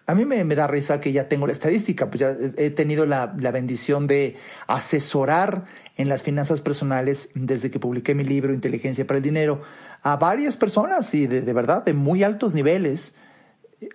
A 0.05 0.15
mí 0.15 0.25
me, 0.25 0.43
da 0.43 0.67
risa 0.67 0.99
que 0.99 1.13
ya 1.13 1.29
tengo 1.29 1.47
la 1.47 1.53
estadística, 1.53 2.09
pues 2.09 2.19
ya 2.19 2.35
he 2.57 2.69
tenido 2.71 3.05
la, 3.05 3.27
bendición 3.27 4.05
de 4.05 4.35
asesorar 4.67 5.63
en 5.95 6.09
las 6.09 6.23
finanzas 6.23 6.59
personales 6.59 7.29
desde 7.35 7.71
que 7.71 7.79
publiqué 7.79 8.13
mi 8.13 8.25
libro 8.25 8.53
Inteligencia 8.53 9.07
para 9.07 9.17
el 9.17 9.23
Dinero 9.23 9.61
a 10.01 10.17
varias 10.17 10.57
personas 10.57 11.13
y 11.13 11.25
de, 11.27 11.41
de 11.41 11.53
verdad 11.53 11.85
de 11.85 11.93
muy 11.93 12.21
altos 12.21 12.53
niveles, 12.53 13.15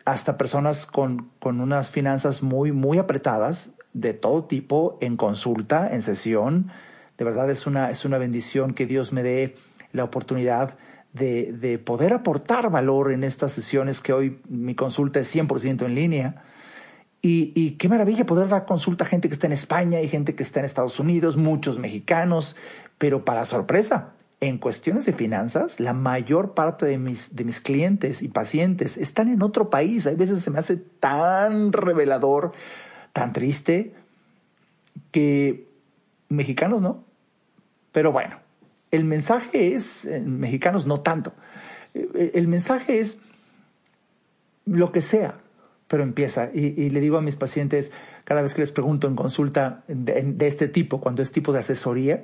hasta 0.06 0.38
personas 0.38 0.86
con, 0.86 1.30
con 1.38 1.60
unas 1.60 1.90
finanzas 1.90 2.42
muy, 2.42 2.72
muy 2.72 2.96
apretadas 2.96 3.72
de 3.92 4.14
todo 4.14 4.44
tipo 4.44 4.98
en 5.00 5.16
consulta, 5.16 5.88
en 5.92 6.02
sesión. 6.02 6.70
De 7.16 7.24
verdad 7.24 7.50
es 7.50 7.66
una, 7.66 7.90
es 7.90 8.04
una 8.04 8.18
bendición 8.18 8.74
que 8.74 8.86
Dios 8.86 9.12
me 9.12 9.22
dé 9.22 9.56
la 9.92 10.04
oportunidad 10.04 10.76
de, 11.12 11.52
de 11.52 11.78
poder 11.78 12.12
aportar 12.12 12.70
valor 12.70 13.12
en 13.12 13.24
estas 13.24 13.52
sesiones 13.52 14.00
que 14.00 14.12
hoy 14.12 14.40
mi 14.48 14.74
consulta 14.74 15.20
es 15.20 15.34
100% 15.34 15.86
en 15.86 15.94
línea. 15.94 16.42
Y, 17.20 17.52
y, 17.56 17.72
qué 17.72 17.88
maravilla 17.88 18.26
poder 18.26 18.48
dar 18.48 18.64
consulta 18.64 19.02
a 19.02 19.08
gente 19.08 19.26
que 19.26 19.34
está 19.34 19.48
en 19.48 19.52
España 19.52 20.00
y 20.00 20.06
gente 20.06 20.36
que 20.36 20.44
está 20.44 20.60
en 20.60 20.66
Estados 20.66 21.00
Unidos, 21.00 21.36
muchos 21.36 21.80
mexicanos, 21.80 22.54
pero 22.96 23.24
para 23.24 23.44
sorpresa, 23.44 24.12
en 24.40 24.58
cuestiones 24.58 25.04
de 25.04 25.12
finanzas, 25.12 25.80
la 25.80 25.94
mayor 25.94 26.54
parte 26.54 26.86
de 26.86 26.98
mis, 26.98 27.34
de 27.34 27.44
mis 27.44 27.60
clientes 27.60 28.22
y 28.22 28.28
pacientes 28.28 28.96
están 28.96 29.28
en 29.28 29.42
otro 29.42 29.68
país. 29.68 30.06
Hay 30.06 30.14
veces 30.14 30.42
se 30.42 30.50
me 30.50 30.60
hace 30.60 30.76
tan 30.76 31.72
revelador 31.72 32.52
tan 33.12 33.32
triste 33.32 33.94
que 35.10 35.68
mexicanos 36.28 36.82
no. 36.82 37.04
Pero 37.92 38.12
bueno, 38.12 38.38
el 38.90 39.04
mensaje 39.04 39.74
es, 39.74 40.08
mexicanos 40.24 40.86
no 40.86 41.00
tanto, 41.00 41.32
el 41.94 42.48
mensaje 42.48 43.00
es 43.00 43.20
lo 44.66 44.92
que 44.92 45.00
sea, 45.00 45.36
pero 45.88 46.02
empieza. 46.02 46.50
Y, 46.52 46.90
le 46.90 47.00
digo 47.00 47.16
a 47.16 47.22
mis 47.22 47.36
pacientes, 47.36 47.92
cada 48.24 48.42
vez 48.42 48.54
que 48.54 48.60
les 48.60 48.72
pregunto 48.72 49.08
en 49.08 49.16
consulta 49.16 49.84
de, 49.88 50.46
este 50.46 50.68
tipo, 50.68 51.00
cuando 51.00 51.22
es 51.22 51.32
tipo 51.32 51.52
de 51.52 51.60
asesoría 51.60 52.22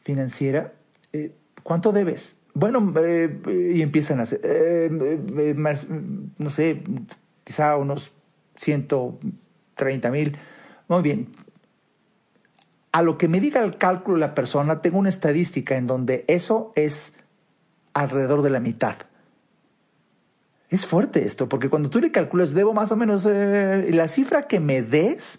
financiera, 0.00 0.72
eh, 1.12 1.32
¿cuánto 1.62 1.92
debes? 1.92 2.36
Bueno, 2.54 2.92
eh, 3.00 3.72
y 3.74 3.82
empiezan 3.82 4.18
a 4.20 4.22
hacer, 4.24 4.40
eh, 4.42 5.54
más, 5.56 5.86
no 5.88 6.50
sé, 6.50 6.82
quizá 7.44 7.76
unos 7.76 8.12
130 9.76 10.10
mil. 10.10 10.36
Muy 10.88 11.02
bien. 11.02 11.28
A 12.92 13.02
lo 13.02 13.18
que 13.18 13.28
me 13.28 13.40
diga 13.40 13.62
el 13.62 13.76
cálculo 13.76 14.16
la 14.16 14.34
persona, 14.34 14.80
tengo 14.80 14.98
una 14.98 15.10
estadística 15.10 15.76
en 15.76 15.86
donde 15.86 16.24
eso 16.28 16.72
es 16.76 17.12
alrededor 17.92 18.42
de 18.42 18.50
la 18.50 18.60
mitad. 18.60 18.96
Es 20.68 20.86
fuerte 20.86 21.24
esto, 21.24 21.48
porque 21.48 21.68
cuando 21.68 21.90
tú 21.90 22.00
le 22.00 22.10
calculas, 22.10 22.54
debo 22.54 22.72
más 22.72 22.90
o 22.90 22.96
menos, 22.96 23.26
eh, 23.26 23.90
la 23.92 24.08
cifra 24.08 24.42
que 24.44 24.60
me 24.60 24.82
des 24.82 25.38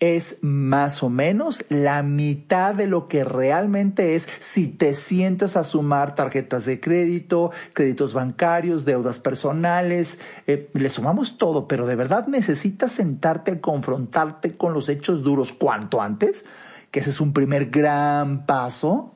es 0.00 0.38
más 0.42 1.02
o 1.02 1.08
menos 1.08 1.64
la 1.68 2.02
mitad 2.02 2.74
de 2.74 2.86
lo 2.86 3.06
que 3.06 3.24
realmente 3.24 4.14
es 4.14 4.28
si 4.38 4.68
te 4.68 4.92
sientas 4.92 5.56
a 5.56 5.64
sumar 5.64 6.14
tarjetas 6.14 6.64
de 6.64 6.80
crédito, 6.80 7.52
créditos 7.72 8.12
bancarios, 8.12 8.84
deudas 8.84 9.20
personales, 9.20 10.18
eh, 10.46 10.70
le 10.74 10.88
sumamos 10.88 11.38
todo, 11.38 11.68
pero 11.68 11.86
de 11.86 11.96
verdad 11.96 12.26
necesitas 12.26 12.92
sentarte 12.92 13.52
a 13.52 13.60
confrontarte 13.60 14.50
con 14.50 14.74
los 14.74 14.88
hechos 14.88 15.22
duros 15.22 15.52
cuanto 15.52 16.02
antes, 16.02 16.44
que 16.90 17.00
ese 17.00 17.10
es 17.10 17.20
un 17.20 17.32
primer 17.32 17.70
gran 17.70 18.46
paso. 18.46 19.14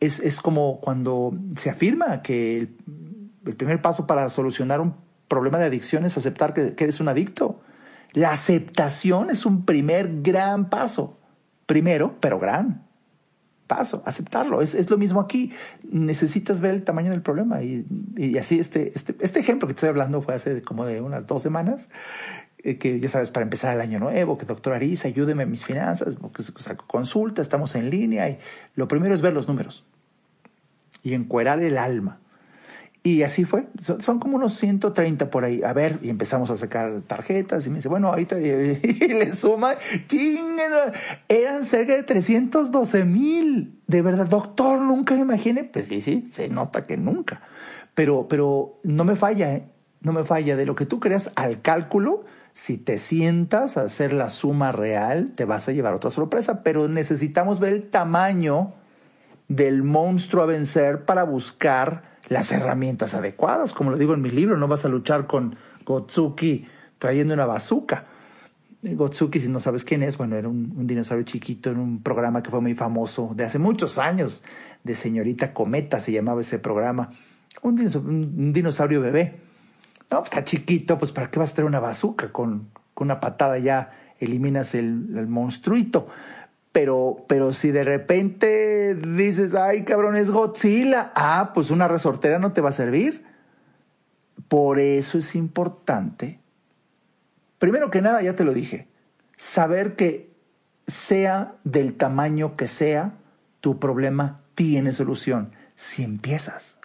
Es, 0.00 0.20
es 0.20 0.40
como 0.40 0.80
cuando 0.80 1.34
se 1.56 1.70
afirma 1.70 2.22
que 2.22 2.68
el, 3.44 3.56
primer 3.56 3.82
paso 3.82 4.06
para 4.06 4.28
solucionar 4.28 4.80
un 4.80 4.94
problema 5.26 5.58
de 5.58 5.64
adicción 5.64 6.04
es 6.04 6.16
aceptar 6.16 6.54
que 6.54 6.74
eres 6.78 7.00
un 7.00 7.08
adicto. 7.08 7.60
La 8.18 8.32
aceptación 8.32 9.30
es 9.30 9.46
un 9.46 9.64
primer 9.64 10.22
gran 10.22 10.70
paso. 10.70 11.20
Primero, 11.66 12.16
pero 12.18 12.40
gran 12.40 12.84
paso, 13.68 14.02
aceptarlo. 14.06 14.60
Es, 14.60 14.74
es 14.74 14.90
lo 14.90 14.98
mismo 14.98 15.20
aquí. 15.20 15.52
Necesitas 15.88 16.60
ver 16.60 16.74
el 16.74 16.82
tamaño 16.82 17.12
del 17.12 17.22
problema. 17.22 17.62
Y, 17.62 17.86
y 18.16 18.36
así 18.36 18.58
este, 18.58 18.90
este, 18.92 19.14
este, 19.20 19.38
ejemplo 19.38 19.68
que 19.68 19.74
estoy 19.74 19.90
hablando 19.90 20.20
fue 20.20 20.34
hace 20.34 20.62
como 20.62 20.84
de 20.84 21.00
unas 21.00 21.28
dos 21.28 21.44
semanas, 21.44 21.90
eh, 22.64 22.76
que 22.76 22.98
ya 22.98 23.08
sabes, 23.08 23.30
para 23.30 23.44
empezar 23.44 23.72
el 23.76 23.80
año 23.80 24.00
nuevo, 24.00 24.36
que 24.36 24.46
doctor 24.46 24.72
Arisa, 24.72 25.06
ayúdeme 25.06 25.44
en 25.44 25.52
mis 25.52 25.64
finanzas, 25.64 26.16
porque 26.16 26.42
consulta, 26.88 27.40
estamos 27.40 27.76
en 27.76 27.88
línea. 27.88 28.28
Y 28.28 28.38
lo 28.74 28.88
primero 28.88 29.14
es 29.14 29.20
ver 29.20 29.32
los 29.32 29.46
números 29.46 29.84
y 31.04 31.14
encuerar 31.14 31.62
el 31.62 31.78
alma. 31.78 32.18
Y 33.02 33.22
así 33.22 33.44
fue. 33.44 33.68
Son, 33.80 34.18
como 34.18 34.36
unos 34.36 34.54
130 34.54 35.30
por 35.30 35.44
ahí. 35.44 35.62
A 35.62 35.72
ver, 35.72 35.98
y 36.02 36.10
empezamos 36.10 36.50
a 36.50 36.56
sacar 36.56 37.00
tarjetas. 37.06 37.66
Y 37.66 37.70
me 37.70 37.76
dice, 37.76 37.88
bueno, 37.88 38.08
ahorita 38.08 38.38
y 38.40 38.76
le 39.08 39.32
suma. 39.32 39.76
¡Chingue! 40.08 40.64
Eran 41.28 41.64
cerca 41.64 41.94
de 41.94 42.02
312 42.02 43.04
mil. 43.04 43.80
De 43.86 44.02
verdad, 44.02 44.26
doctor, 44.26 44.80
nunca 44.80 45.14
me 45.14 45.20
imaginé. 45.20 45.64
Pues 45.64 45.86
sí, 45.86 46.00
sí, 46.00 46.28
se 46.30 46.48
nota 46.48 46.86
que 46.86 46.96
nunca. 46.96 47.40
Pero, 47.94 48.26
pero 48.28 48.80
no 48.82 49.04
me 49.04 49.16
falla, 49.16 49.54
¿eh? 49.54 49.68
No 50.00 50.12
me 50.12 50.24
falla. 50.24 50.56
De 50.56 50.66
lo 50.66 50.74
que 50.74 50.84
tú 50.84 51.00
creas 51.00 51.30
al 51.36 51.62
cálculo, 51.62 52.24
si 52.52 52.78
te 52.78 52.98
sientas 52.98 53.76
a 53.76 53.82
hacer 53.82 54.12
la 54.12 54.28
suma 54.28 54.72
real, 54.72 55.32
te 55.34 55.44
vas 55.44 55.68
a 55.68 55.72
llevar 55.72 55.94
otra 55.94 56.10
sorpresa. 56.10 56.62
Pero 56.62 56.88
necesitamos 56.88 57.60
ver 57.60 57.72
el 57.72 57.88
tamaño 57.88 58.74
del 59.46 59.82
monstruo 59.82 60.42
a 60.42 60.46
vencer 60.46 61.04
para 61.04 61.22
buscar 61.22 62.17
las 62.28 62.52
herramientas 62.52 63.14
adecuadas. 63.14 63.72
Como 63.72 63.90
lo 63.90 63.96
digo 63.96 64.14
en 64.14 64.22
mi 64.22 64.30
libro, 64.30 64.56
no 64.56 64.68
vas 64.68 64.84
a 64.84 64.88
luchar 64.88 65.26
con 65.26 65.56
Gotsuki 65.84 66.66
trayendo 66.98 67.34
una 67.34 67.46
bazooka. 67.46 68.06
Gotsuki, 68.82 69.40
si 69.40 69.48
no 69.48 69.58
sabes 69.58 69.84
quién 69.84 70.02
es, 70.02 70.16
bueno, 70.16 70.36
era 70.36 70.48
un, 70.48 70.72
un, 70.76 70.86
dinosaurio 70.86 71.24
chiquito 71.24 71.70
en 71.70 71.78
un 71.78 72.02
programa 72.02 72.42
que 72.42 72.50
fue 72.50 72.60
muy 72.60 72.74
famoso 72.74 73.32
de 73.34 73.44
hace 73.44 73.58
muchos 73.58 73.98
años, 73.98 74.44
de 74.84 74.94
Señorita 74.94 75.52
Cometa 75.52 75.98
se 75.98 76.12
llamaba 76.12 76.40
ese 76.40 76.58
programa. 76.60 77.10
Un 77.62 77.74
dinosaurio, 77.74 78.10
un 78.10 78.52
dinosaurio 78.52 79.00
bebé. 79.00 79.40
No, 80.10 80.18
pues 80.18 80.30
está 80.30 80.44
chiquito, 80.44 80.96
pues 80.96 81.10
¿para 81.10 81.30
qué 81.30 81.40
vas 81.40 81.50
a 81.50 81.54
traer 81.54 81.66
una 81.66 81.80
bazooka? 81.80 82.30
Con, 82.30 82.68
con 82.94 83.08
una 83.08 83.20
patada 83.20 83.58
ya 83.58 83.90
eliminas 84.20 84.74
el, 84.74 85.16
el 85.16 85.26
monstruito. 85.26 86.08
Pero, 86.72 87.24
pero 87.28 87.52
si 87.52 87.70
de 87.70 87.84
repente 87.84 88.94
dices, 88.94 89.54
ay 89.54 89.84
cabrón, 89.84 90.16
es 90.16 90.30
Godzilla, 90.30 91.12
ah, 91.14 91.52
pues 91.54 91.70
una 91.70 91.88
resortera 91.88 92.38
no 92.38 92.52
te 92.52 92.60
va 92.60 92.70
a 92.70 92.72
servir. 92.72 93.24
Por 94.48 94.78
eso 94.78 95.18
es 95.18 95.34
importante, 95.34 96.40
primero 97.58 97.90
que 97.90 98.02
nada, 98.02 98.22
ya 98.22 98.34
te 98.34 98.44
lo 98.44 98.54
dije, 98.54 98.88
saber 99.36 99.96
que 99.96 100.30
sea 100.86 101.56
del 101.64 101.94
tamaño 101.94 102.56
que 102.56 102.68
sea, 102.68 103.14
tu 103.60 103.78
problema 103.78 104.40
tiene 104.54 104.92
solución 104.92 105.52
si 105.74 106.02
empiezas. 106.02 106.78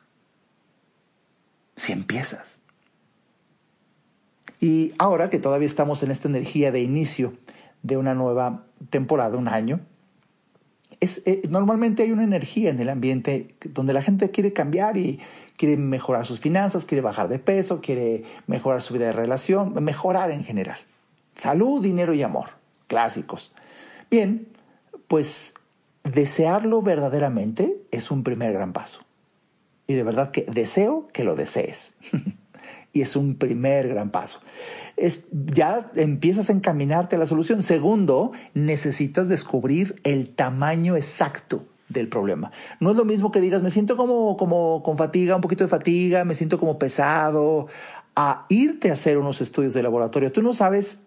Si 1.76 1.91
empiezas. 1.91 2.60
Y 4.60 4.93
ahora 5.00 5.30
que 5.30 5.39
todavía 5.39 5.65
estamos 5.65 6.04
en 6.04 6.12
esta 6.12 6.28
energía 6.28 6.72
de 6.72 6.82
inicio 6.82 7.34
de 7.82 7.98
una 7.98 8.13
nueva 8.13 8.65
temporada, 8.89 9.38
un 9.38 9.48
año, 9.48 9.80
es, 11.00 11.22
eh, 11.26 11.41
normalmente 11.50 12.04
hay 12.04 12.12
una 12.12 12.24
energía 12.24 12.69
en 12.69 12.80
el 12.80 12.89
ambiente 12.89 13.56
donde 13.65 13.93
la 13.93 14.02
gente 14.02 14.32
quiere 14.32 14.54
cambiar 14.54 14.98
y 14.98 15.19
quiere 15.58 15.78
mejorar 15.78 16.26
sus 16.26 16.39
finanzas, 16.39 16.86
quiere 16.86 17.02
bajar 17.02 17.28
de 17.28 17.39
peso, 17.39 17.82
quiere 17.82 18.24
mejorar 18.48 18.82
su 18.82 18.93
vida 18.93 19.08
de 19.08 19.12
relación, 19.12 19.74
mejorar 19.84 20.32
en 20.32 20.43
general. 20.43 20.78
Salud, 21.36 21.82
dinero 21.82 22.13
y 22.13 22.24
amor, 22.24 22.52
clásicos. 22.88 23.54
Bien, 24.10 24.48
pues 25.08 25.54
desearlo 26.04 26.82
verdaderamente 26.82 27.76
es 27.91 28.12
un 28.12 28.24
primer 28.24 28.54
gran 28.54 28.74
paso. 28.74 29.02
Y 29.88 29.96
de 29.96 30.04
verdad 30.04 30.32
que 30.32 30.46
deseo 30.50 31.08
que 31.12 31.24
lo 31.24 31.36
desees. 31.36 31.93
y 32.93 33.02
es 33.02 33.15
un 33.15 33.36
primer 33.36 33.89
gran 33.89 34.10
paso 34.12 34.39
es, 34.97 35.25
ya 35.32 35.91
empiezas 35.95 36.49
a 36.49 36.53
encaminarte 36.53 37.15
a 37.15 37.19
la 37.19 37.25
solución. 37.25 37.63
Segundo, 37.63 38.32
necesitas 38.53 39.27
descubrir 39.27 39.99
el 40.03 40.29
tamaño 40.29 40.95
exacto 40.95 41.65
del 41.89 42.08
problema. 42.08 42.51
No 42.79 42.91
es 42.91 42.97
lo 42.97 43.06
mismo 43.06 43.32
que 43.32 43.41
digas, 43.41 43.62
me 43.62 43.69
siento 43.69 43.97
como, 43.97 44.38
como 44.38 44.84
con 44.84 44.97
fatiga, 44.97 45.36
un 45.36 45.41
poquito 45.41 45.63
de 45.63 45.69
fatiga, 45.69 46.25
me 46.25 46.36
siento 46.36 46.60
como 46.60 46.79
pesado, 46.79 47.67
a 48.15 48.45
irte 48.49 48.89
a 48.89 48.93
hacer 48.93 49.17
unos 49.17 49.41
estudios 49.41 49.73
de 49.73 49.84
laboratorio. 49.84 50.32
Tú 50.32 50.41
no 50.41 50.53
sabes 50.53 51.03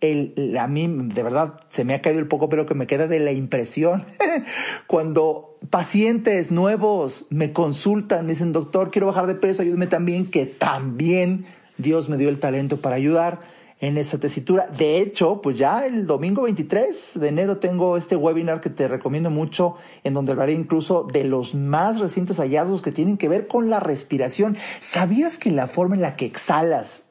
el, 0.00 0.56
a 0.58 0.66
mí 0.66 0.88
de 0.88 1.22
verdad 1.22 1.60
se 1.68 1.84
me 1.84 1.94
ha 1.94 2.00
caído 2.00 2.20
el 2.20 2.26
poco, 2.26 2.48
pero 2.48 2.66
que 2.66 2.74
me 2.74 2.86
queda 2.86 3.06
de 3.06 3.20
la 3.20 3.32
impresión 3.32 4.04
cuando 4.86 5.58
pacientes 5.68 6.50
nuevos 6.50 7.26
me 7.28 7.52
consultan, 7.52 8.26
me 8.26 8.32
dicen, 8.32 8.52
doctor, 8.52 8.90
quiero 8.90 9.06
bajar 9.06 9.26
de 9.26 9.34
peso, 9.34 9.62
ayúdame 9.62 9.86
también, 9.86 10.30
que 10.30 10.46
también 10.46 11.44
Dios 11.80 12.08
me 12.08 12.16
dio 12.16 12.28
el 12.28 12.38
talento 12.38 12.80
para 12.80 12.96
ayudar 12.96 13.40
en 13.80 13.96
esa 13.96 14.18
tesitura. 14.18 14.66
De 14.66 14.98
hecho, 14.98 15.40
pues 15.40 15.56
ya 15.56 15.86
el 15.86 16.06
domingo 16.06 16.42
23 16.42 17.18
de 17.18 17.28
enero 17.28 17.56
tengo 17.56 17.96
este 17.96 18.14
webinar 18.14 18.60
que 18.60 18.70
te 18.70 18.86
recomiendo 18.88 19.30
mucho, 19.30 19.76
en 20.04 20.14
donde 20.14 20.32
hablaré 20.32 20.52
incluso 20.52 21.04
de 21.04 21.24
los 21.24 21.54
más 21.54 21.98
recientes 21.98 22.38
hallazgos 22.38 22.82
que 22.82 22.92
tienen 22.92 23.16
que 23.16 23.28
ver 23.28 23.46
con 23.46 23.70
la 23.70 23.80
respiración. 23.80 24.56
¿Sabías 24.80 25.38
que 25.38 25.50
la 25.50 25.66
forma 25.66 25.94
en 25.96 26.02
la 26.02 26.16
que 26.16 26.26
exhalas, 26.26 27.06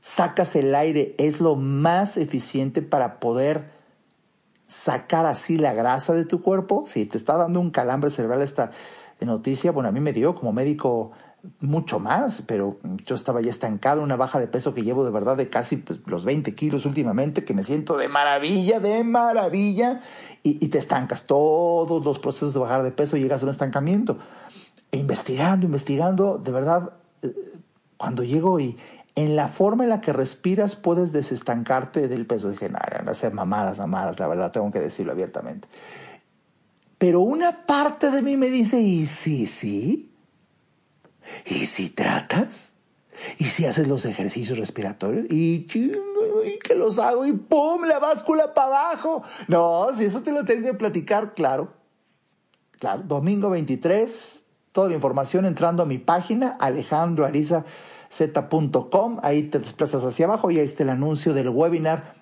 sacas 0.00 0.56
el 0.56 0.74
aire, 0.74 1.14
es 1.18 1.40
lo 1.40 1.54
más 1.54 2.16
eficiente 2.16 2.82
para 2.82 3.20
poder 3.20 3.76
sacar 4.66 5.24
así 5.24 5.56
la 5.56 5.72
grasa 5.72 6.14
de 6.14 6.24
tu 6.24 6.42
cuerpo? 6.42 6.84
Si 6.86 7.06
te 7.06 7.16
está 7.16 7.36
dando 7.36 7.60
un 7.60 7.70
calambre 7.70 8.10
cerebral 8.10 8.42
esta 8.42 8.72
noticia, 9.20 9.70
bueno, 9.70 9.88
a 9.88 9.92
mí 9.92 10.00
me 10.00 10.12
dio 10.12 10.34
como 10.34 10.52
médico 10.52 11.12
mucho 11.60 11.98
más, 11.98 12.42
pero 12.42 12.78
yo 13.04 13.14
estaba 13.14 13.40
ya 13.40 13.50
estancado, 13.50 14.02
una 14.02 14.16
baja 14.16 14.38
de 14.38 14.46
peso 14.46 14.74
que 14.74 14.82
llevo 14.82 15.04
de 15.04 15.10
verdad 15.10 15.36
de 15.36 15.48
casi 15.48 15.76
pues, 15.76 16.00
los 16.06 16.24
20 16.24 16.54
kilos 16.54 16.86
últimamente, 16.86 17.44
que 17.44 17.54
me 17.54 17.64
siento 17.64 17.96
de 17.96 18.08
maravilla, 18.08 18.80
de 18.80 19.04
maravilla, 19.04 20.00
y, 20.42 20.68
te 20.68 20.78
estancas 20.78 21.24
todos 21.24 22.04
los 22.04 22.20
procesos 22.20 22.54
de 22.54 22.60
bajar 22.60 22.82
de 22.84 22.92
peso, 22.92 23.16
llegas 23.16 23.42
a 23.42 23.46
un 23.46 23.50
estancamiento. 23.50 24.18
E 24.92 24.98
investigando, 24.98 25.66
investigando, 25.66 26.38
de 26.38 26.52
verdad, 26.52 26.92
eh, 27.22 27.34
cuando 27.96 28.22
llego 28.22 28.60
y 28.60 28.76
en 29.16 29.34
la 29.34 29.48
forma 29.48 29.84
en 29.84 29.90
la 29.90 30.00
que 30.00 30.12
respiras 30.12 30.76
puedes 30.76 31.10
desestancarte 31.10 32.06
del 32.06 32.26
peso, 32.26 32.50
dije, 32.50 32.68
no, 32.68 32.78
no, 33.04 33.10
hacer 33.10 33.32
mamadas, 33.32 33.78
mamadas, 33.78 34.20
la 34.20 34.28
verdad, 34.28 34.52
tengo 34.52 34.70
que 34.70 34.78
decirlo 34.78 35.12
abiertamente. 35.12 35.66
Pero 36.98 37.20
una 37.20 37.66
parte 37.66 38.10
de 38.10 38.22
mí 38.22 38.36
me 38.36 38.48
dice, 38.48 38.80
¿y 38.80 39.06
sí, 39.06 39.46
sí? 39.46 40.15
¿Y 41.46 41.66
si 41.66 41.90
tratas? 41.90 42.72
¿Y 43.38 43.44
si 43.44 43.64
haces 43.66 43.86
los 43.88 44.04
ejercicios 44.04 44.58
respiratorios? 44.58 45.26
Y, 45.30 45.66
y 46.44 46.58
que 46.58 46.74
los 46.74 46.98
hago 46.98 47.24
y 47.26 47.32
¡pum! 47.32 47.84
La 47.84 47.98
báscula 47.98 48.52
para 48.54 48.90
abajo. 48.90 49.22
No, 49.48 49.88
si 49.92 50.04
eso 50.04 50.22
te 50.22 50.32
lo 50.32 50.44
tengo 50.44 50.66
que 50.66 50.74
platicar, 50.74 51.32
claro. 51.34 51.72
Claro, 52.78 53.02
domingo 53.04 53.48
23, 53.50 54.44
toda 54.72 54.88
la 54.90 54.96
información 54.96 55.46
entrando 55.46 55.82
a 55.82 55.86
mi 55.86 55.96
página, 55.98 56.58
alejandroarizaz.com. 56.60 59.20
Ahí 59.22 59.44
te 59.44 59.58
desplazas 59.58 60.04
hacia 60.04 60.26
abajo 60.26 60.50
y 60.50 60.58
ahí 60.58 60.66
está 60.66 60.82
el 60.82 60.90
anuncio 60.90 61.32
del 61.32 61.48
webinar 61.48 62.16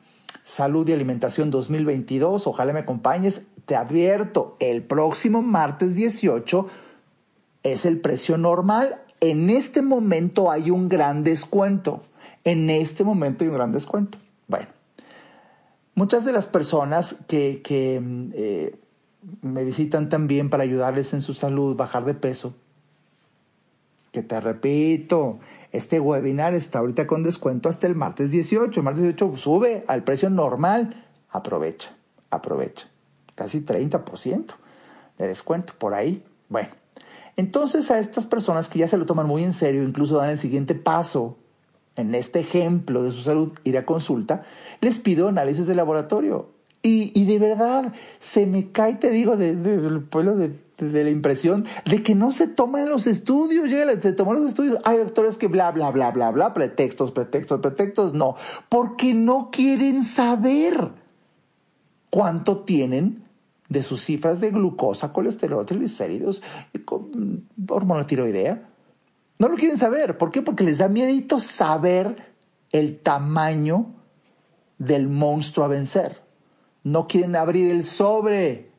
Salud 0.45 0.89
y 0.89 0.93
Alimentación 0.93 1.51
2022. 1.51 2.47
Ojalá 2.47 2.73
me 2.73 2.79
acompañes. 2.81 3.47
Te 3.67 3.77
advierto, 3.77 4.57
el 4.61 4.83
próximo 4.83 5.43
martes 5.43 5.95
18 5.95 6.67
es 7.65 7.85
el 7.85 8.01
precio 8.01 8.39
normal. 8.39 9.01
en 9.21 9.49
este 9.49 9.81
momento 9.81 10.51
hay 10.51 10.71
un 10.71 10.89
gran 10.89 11.25
descuento. 11.25 12.03
En 12.45 12.69
este 12.69 13.05
momento 13.05 13.43
hay 13.43 13.49
un 13.49 13.57
gran 13.57 13.73
descuento. 13.73 14.19
Bueno, 14.49 14.69
muchas 15.95 16.27
de 16.27 16.33
las 16.33 16.47
personas 16.47 17.17
que, 17.27 17.63
eh, 18.35 18.77
me 19.41 19.65
visitan 19.65 20.11
también 20.11 20.51
para 20.51 20.63
ayudarles 20.63 21.15
en 21.15 21.23
su 21.23 21.33
salud, 21.33 21.75
bajar 21.75 22.05
de 22.05 22.13
peso, 22.13 22.55
que 24.13 24.23
te 24.23 24.39
repito, 24.39 25.41
este 25.73 25.99
webinar 25.99 26.55
está 26.55 26.81
ahorita 26.81 27.07
con 27.07 27.23
descuento 27.23 27.71
hasta 27.71 27.87
el 27.87 27.97
martes 27.97 28.31
18. 28.31 28.79
El 28.79 28.85
martes 28.85 29.03
18 29.03 29.37
sube 29.37 29.85
al 29.89 30.05
precio 30.05 30.29
normal. 30.29 31.05
Aprovecha, 31.31 31.97
aprovecha. 32.31 32.89
Casi 33.35 33.61
30% 33.63 34.55
de 35.19 35.27
descuento 35.27 35.73
por 35.79 35.95
ahí. 35.95 36.23
Bueno, 36.49 36.69
entonces 37.37 37.91
a 37.91 37.99
estas 37.99 38.27
personas 38.27 38.69
que 38.69 38.79
ya 38.79 38.87
se 38.87 38.97
lo 38.97 39.07
toman 39.07 39.27
muy 39.27 39.45
en 39.45 39.53
serio, 39.53 39.83
incluso 39.83 40.17
dan 40.17 40.31
el 40.31 40.39
siguiente 40.39 40.75
paso, 40.75 41.37
en 41.97 42.15
este 42.15 42.41
ejemplo 42.41 43.03
de 43.03 43.13
su 43.13 43.23
salud, 43.23 43.53
ir 43.65 43.79
a 43.79 43.87
consulta, 43.87 44.43
les 44.81 44.99
pido 44.99 45.29
análisis 45.29 45.67
de 45.67 45.75
laboratorio. 45.75 46.51
Y, 46.87 47.25
de 47.25 47.39
verdad, 47.39 47.95
se 48.19 48.47
me 48.47 48.71
cae, 48.71 48.97
te 48.97 49.09
digo, 49.09 49.39
del 49.39 50.03
pueblo 50.03 50.37
de, 50.37 50.55
la 50.79 51.09
impresión 51.09 51.65
de 51.87 52.03
que 52.03 52.15
no 52.15 52.31
se 52.31 52.47
toman 52.47 52.91
los 52.91 53.07
estudios. 53.07 53.71
Llega, 53.71 53.99
se 53.99 54.13
toman 54.13 54.43
los 54.43 54.49
estudios. 54.49 54.79
Hay 54.85 54.99
doctores 54.99 55.39
que 55.39 55.47
bla, 55.47 55.71
bla, 55.71 55.91
bla, 55.91 56.11
bla, 56.11 56.31
bla, 56.31 56.53
pretextos, 56.53 57.11
pretextos, 57.11 57.61
pretextos. 57.63 58.13
No, 58.13 58.37
porque 58.69 59.15
no 59.15 59.49
quieren 59.51 60.05
saber 60.05 60.91
cuánto 62.11 62.59
tienen 62.59 63.24
de 63.75 63.83
sus 63.83 64.01
cifras 64.01 64.41
de 64.41 64.51
glucosa, 64.51 65.13
colesterol, 65.13 65.67
triglicéridos, 65.67 66.43
hormona 67.69 68.07
tiroidea. 68.07 68.71
No 69.39 69.49
lo 69.49 69.57
quieren 69.57 69.77
saber. 69.77 70.17
¿Por 70.17 70.31
qué? 70.31 70.41
Porque 70.41 70.65
les 70.65 70.79
da 70.79 70.89
miedito 70.89 71.41
saber 71.41 72.33
el 72.71 73.01
tamaño 73.01 73.93
del 74.79 75.09
monstruo 75.09 75.67
a 75.67 75.69
vencer. 75.69 76.23
No 76.85 77.09
quieren 77.09 77.35
abrir 77.37 77.71
el 77.71 77.85
sobre 77.85 78.73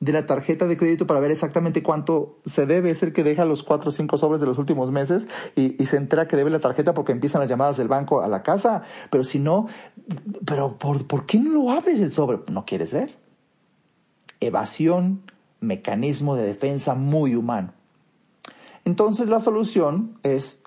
de 0.00 0.12
la 0.12 0.26
tarjeta 0.26 0.66
de 0.66 0.76
crédito 0.76 1.06
para 1.06 1.20
ver 1.20 1.30
exactamente 1.30 1.82
cuánto 1.82 2.40
se 2.46 2.66
debe. 2.66 2.90
Es 2.90 3.02
el 3.04 3.12
que 3.12 3.22
deja 3.22 3.44
los 3.44 3.62
cuatro 3.62 3.90
o 3.90 3.92
cinco 3.92 4.18
sobres 4.18 4.40
de 4.40 4.46
los 4.46 4.58
últimos 4.58 4.90
meses 4.90 5.28
y, 5.54 5.86
se 5.86 5.96
entera 5.96 6.26
que 6.26 6.36
debe 6.36 6.50
la 6.50 6.60
tarjeta 6.60 6.94
porque 6.94 7.12
empiezan 7.12 7.40
las 7.40 7.48
llamadas 7.48 7.76
del 7.76 7.88
banco 7.88 8.22
a 8.22 8.28
la 8.28 8.42
casa. 8.42 8.82
Pero 9.10 9.22
si 9.22 9.38
no, 9.38 9.68
pero 10.44 10.78
¿por, 10.78 11.06
¿por 11.06 11.26
qué 11.26 11.38
no 11.38 11.50
lo 11.50 11.70
abres 11.70 12.00
el 12.00 12.10
sobre? 12.10 12.40
¿No 12.50 12.64
quieres 12.64 12.92
ver? 12.92 13.25
Evasión, 14.40 15.22
mecanismo 15.60 16.36
de 16.36 16.46
defensa 16.46 16.94
muy 16.94 17.34
humano. 17.34 17.72
Entonces 18.84 19.28
la 19.28 19.40
solución 19.40 20.18
es, 20.22 20.60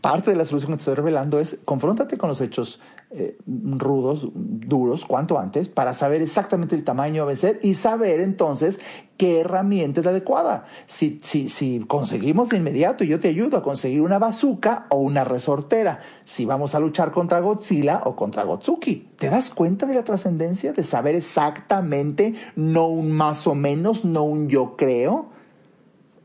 parte 0.00 0.30
de 0.30 0.36
la 0.36 0.44
solución 0.44 0.72
que 0.72 0.76
te 0.76 0.82
estoy 0.82 0.94
revelando 0.94 1.40
es, 1.40 1.58
confróntate 1.64 2.18
con 2.18 2.28
los 2.28 2.40
hechos 2.40 2.80
eh, 3.12 3.36
rudos, 3.44 4.28
duros, 4.34 5.04
cuanto 5.04 5.36
antes, 5.36 5.68
para 5.68 5.94
saber 5.94 6.22
exactamente 6.22 6.76
el 6.76 6.84
tamaño 6.84 7.24
a 7.24 7.26
vencer 7.26 7.58
y 7.60 7.74
saber 7.74 8.20
entonces 8.20 8.78
qué 9.16 9.40
herramienta 9.40 9.98
es 9.98 10.04
la 10.04 10.12
adecuada. 10.12 10.64
Si, 10.86 11.18
si, 11.22 11.48
si 11.48 11.80
conseguimos 11.88 12.50
de 12.50 12.58
inmediato, 12.58 13.02
yo 13.02 13.18
te 13.18 13.26
ayudo 13.26 13.56
a 13.56 13.64
conseguir 13.64 14.02
una 14.02 14.20
bazooka 14.20 14.86
o 14.90 14.98
una 14.98 15.24
resortera. 15.24 15.98
Si 16.24 16.44
vamos 16.44 16.76
a 16.76 16.78
luchar 16.78 17.10
contra 17.10 17.40
Godzilla 17.40 18.02
o 18.04 18.14
contra 18.14 18.44
Gotsuki. 18.44 19.08
¿Te 19.18 19.28
das 19.28 19.50
cuenta 19.50 19.86
de 19.86 19.96
la 19.96 20.04
trascendencia 20.04 20.72
de 20.72 20.84
saber 20.84 21.16
exactamente, 21.16 22.34
no 22.54 22.86
un 22.86 23.10
más 23.10 23.44
o 23.48 23.56
menos, 23.56 24.04
no 24.04 24.22
un 24.22 24.48
yo 24.48 24.76
creo? 24.76 25.30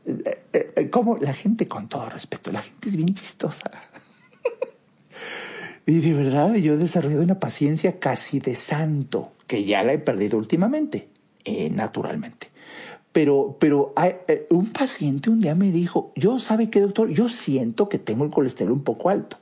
Eh, 0.06 0.42
eh, 0.52 0.88
como 0.88 1.16
la 1.16 1.34
gente, 1.34 1.66
con 1.66 1.88
todo 1.88 2.08
respeto, 2.08 2.52
la 2.52 2.62
gente 2.62 2.88
es 2.88 2.96
bien 2.96 3.12
chistosa. 3.12 3.70
Y 5.86 6.00
de 6.00 6.14
verdad 6.14 6.54
yo 6.56 6.74
he 6.74 6.76
desarrollado 6.76 7.22
una 7.22 7.38
paciencia 7.38 7.98
casi 8.00 8.40
de 8.40 8.56
santo, 8.56 9.32
que 9.46 9.64
ya 9.64 9.82
la 9.82 9.92
he 9.92 9.98
perdido 9.98 10.36
últimamente, 10.36 11.08
eh, 11.44 11.70
naturalmente. 11.70 12.48
Pero, 13.12 13.56
pero 13.58 13.94
eh, 14.02 14.46
un 14.50 14.72
paciente 14.72 15.30
un 15.30 15.40
día 15.40 15.54
me 15.54 15.70
dijo, 15.70 16.12
yo 16.16 16.38
sabe 16.38 16.68
qué 16.68 16.80
doctor, 16.80 17.08
yo 17.08 17.28
siento 17.28 17.88
que 17.88 17.98
tengo 17.98 18.24
el 18.24 18.30
colesterol 18.30 18.72
un 18.72 18.82
poco 18.82 19.08
alto 19.08 19.38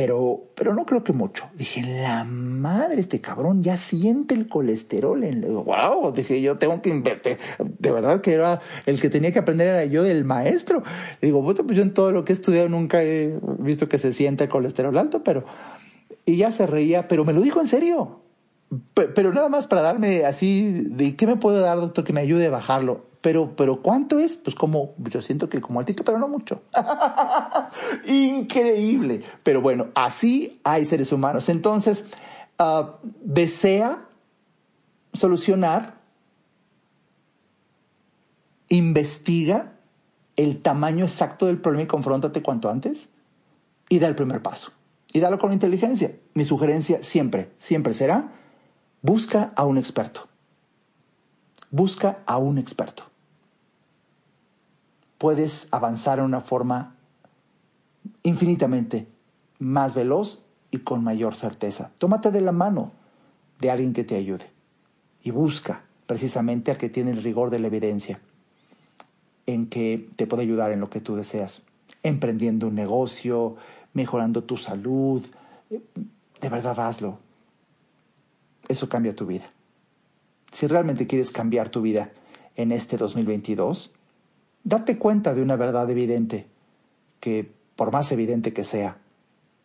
pero, 0.00 0.44
pero 0.54 0.72
no 0.72 0.86
creo 0.86 1.04
que 1.04 1.12
mucho. 1.12 1.44
Dije, 1.52 1.82
la 1.82 2.24
madre, 2.24 2.98
este 2.98 3.20
cabrón 3.20 3.62
ya 3.62 3.76
siente 3.76 4.34
el 4.34 4.48
colesterol. 4.48 5.22
En... 5.22 5.42
Wow, 5.42 6.12
dije, 6.12 6.40
yo 6.40 6.56
tengo 6.56 6.80
que 6.80 6.88
invertir. 6.88 7.36
De 7.58 7.90
verdad 7.90 8.22
que 8.22 8.32
era 8.32 8.62
el 8.86 8.98
que 8.98 9.10
tenía 9.10 9.30
que 9.30 9.40
aprender 9.40 9.68
era 9.68 9.84
yo 9.84 10.02
del 10.02 10.24
maestro. 10.24 10.82
Digo, 11.20 11.44
pues 11.44 11.76
yo 11.76 11.82
en 11.82 11.92
todo 11.92 12.12
lo 12.12 12.24
que 12.24 12.32
he 12.32 12.34
estudiado 12.34 12.70
nunca 12.70 13.02
he 13.02 13.38
visto 13.58 13.90
que 13.90 13.98
se 13.98 14.14
sienta 14.14 14.44
el 14.44 14.48
colesterol 14.48 14.96
alto, 14.96 15.22
pero... 15.22 15.44
Y 16.24 16.38
ya 16.38 16.50
se 16.50 16.66
reía, 16.66 17.06
pero 17.06 17.26
me 17.26 17.34
lo 17.34 17.42
dijo 17.42 17.60
en 17.60 17.66
serio. 17.66 18.22
Pero 18.94 19.34
nada 19.34 19.50
más 19.50 19.66
para 19.66 19.82
darme 19.82 20.24
así, 20.24 20.82
de 20.86 21.14
qué 21.14 21.26
me 21.26 21.36
puede 21.36 21.60
dar, 21.60 21.78
doctor, 21.78 22.04
que 22.04 22.14
me 22.14 22.22
ayude 22.22 22.46
a 22.46 22.50
bajarlo. 22.50 23.04
Pero, 23.20 23.54
pero 23.54 23.82
¿cuánto 23.82 24.18
es? 24.18 24.36
Pues 24.36 24.56
como, 24.56 24.94
yo 24.96 25.20
siento 25.20 25.48
que 25.48 25.60
como 25.60 25.78
altito, 25.78 26.04
pero 26.04 26.18
no 26.18 26.28
mucho. 26.28 26.62
Increíble. 28.06 29.22
Pero 29.42 29.60
bueno, 29.60 29.88
así 29.94 30.60
hay 30.64 30.86
seres 30.86 31.12
humanos. 31.12 31.50
Entonces, 31.50 32.06
ah, 32.58 32.96
desea 33.22 34.06
solucionar, 35.12 35.98
investiga 38.68 39.72
el 40.36 40.62
tamaño 40.62 41.04
exacto 41.04 41.46
del 41.46 41.58
problema 41.58 41.82
y 41.82 41.88
confróntate 41.88 42.42
cuanto 42.42 42.70
antes 42.70 43.10
y 43.90 43.98
da 43.98 44.08
el 44.08 44.14
primer 44.14 44.40
paso. 44.40 44.72
Y 45.12 45.20
dalo 45.20 45.38
con 45.38 45.52
inteligencia. 45.52 46.16
Mi 46.32 46.46
sugerencia 46.46 47.02
siempre, 47.02 47.50
siempre 47.58 47.92
será, 47.92 48.32
busca 49.02 49.52
a 49.56 49.66
un 49.66 49.76
experto. 49.76 50.28
Busca 51.70 52.20
a 52.24 52.38
un 52.38 52.56
experto 52.56 53.09
puedes 55.20 55.68
avanzar 55.70 56.18
en 56.18 56.24
una 56.24 56.40
forma 56.40 56.96
infinitamente 58.22 59.06
más 59.58 59.92
veloz 59.92 60.42
y 60.70 60.78
con 60.78 61.04
mayor 61.04 61.34
certeza. 61.34 61.90
Tómate 61.98 62.30
de 62.30 62.40
la 62.40 62.52
mano 62.52 62.92
de 63.60 63.70
alguien 63.70 63.92
que 63.92 64.02
te 64.02 64.16
ayude 64.16 64.50
y 65.22 65.30
busca 65.30 65.82
precisamente 66.06 66.70
al 66.70 66.78
que 66.78 66.88
tiene 66.88 67.10
el 67.10 67.22
rigor 67.22 67.50
de 67.50 67.58
la 67.58 67.66
evidencia 67.66 68.18
en 69.44 69.66
que 69.66 70.08
te 70.16 70.26
puede 70.26 70.44
ayudar 70.44 70.72
en 70.72 70.80
lo 70.80 70.88
que 70.88 71.02
tú 71.02 71.16
deseas, 71.16 71.64
emprendiendo 72.02 72.68
un 72.68 72.74
negocio, 72.74 73.56
mejorando 73.92 74.44
tu 74.44 74.56
salud. 74.56 75.22
De 76.40 76.48
verdad 76.48 76.80
hazlo. 76.80 77.18
Eso 78.68 78.88
cambia 78.88 79.14
tu 79.14 79.26
vida. 79.26 79.52
Si 80.50 80.66
realmente 80.66 81.06
quieres 81.06 81.30
cambiar 81.30 81.68
tu 81.68 81.82
vida 81.82 82.10
en 82.56 82.72
este 82.72 82.96
2022, 82.96 83.92
Date 84.64 84.98
cuenta 84.98 85.34
de 85.34 85.42
una 85.42 85.56
verdad 85.56 85.88
evidente, 85.90 86.46
que 87.20 87.50
por 87.76 87.92
más 87.92 88.12
evidente 88.12 88.52
que 88.52 88.64
sea, 88.64 88.98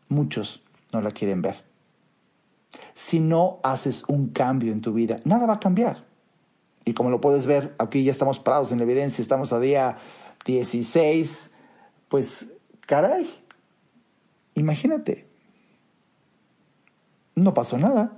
muchos 0.10 0.64
no 0.94 1.02
la 1.02 1.12
quieren 1.12 1.42
ver. 1.42 1.64
Si 2.94 3.20
no 3.20 3.60
haces 3.64 4.06
un 4.08 4.30
cambio 4.30 4.72
en 4.72 4.82
tu 4.82 4.94
vida, 4.94 5.18
nada 5.26 5.46
va 5.46 5.56
a 5.56 5.60
cambiar. 5.60 6.06
Y 6.86 6.94
como 6.94 7.10
lo 7.10 7.20
puedes 7.20 7.48
ver, 7.48 7.76
aquí 7.78 8.04
ya 8.04 8.12
estamos 8.12 8.40
parados 8.40 8.72
en 8.72 8.78
la 8.78 8.84
evidencia, 8.84 9.22
estamos 9.22 9.52
a 9.52 9.60
día 9.60 9.98
16, 10.46 11.52
pues 12.08 12.54
caray, 12.82 13.28
imagínate, 14.54 15.28
no 17.36 17.54
pasó 17.54 17.78
nada. 17.78 18.18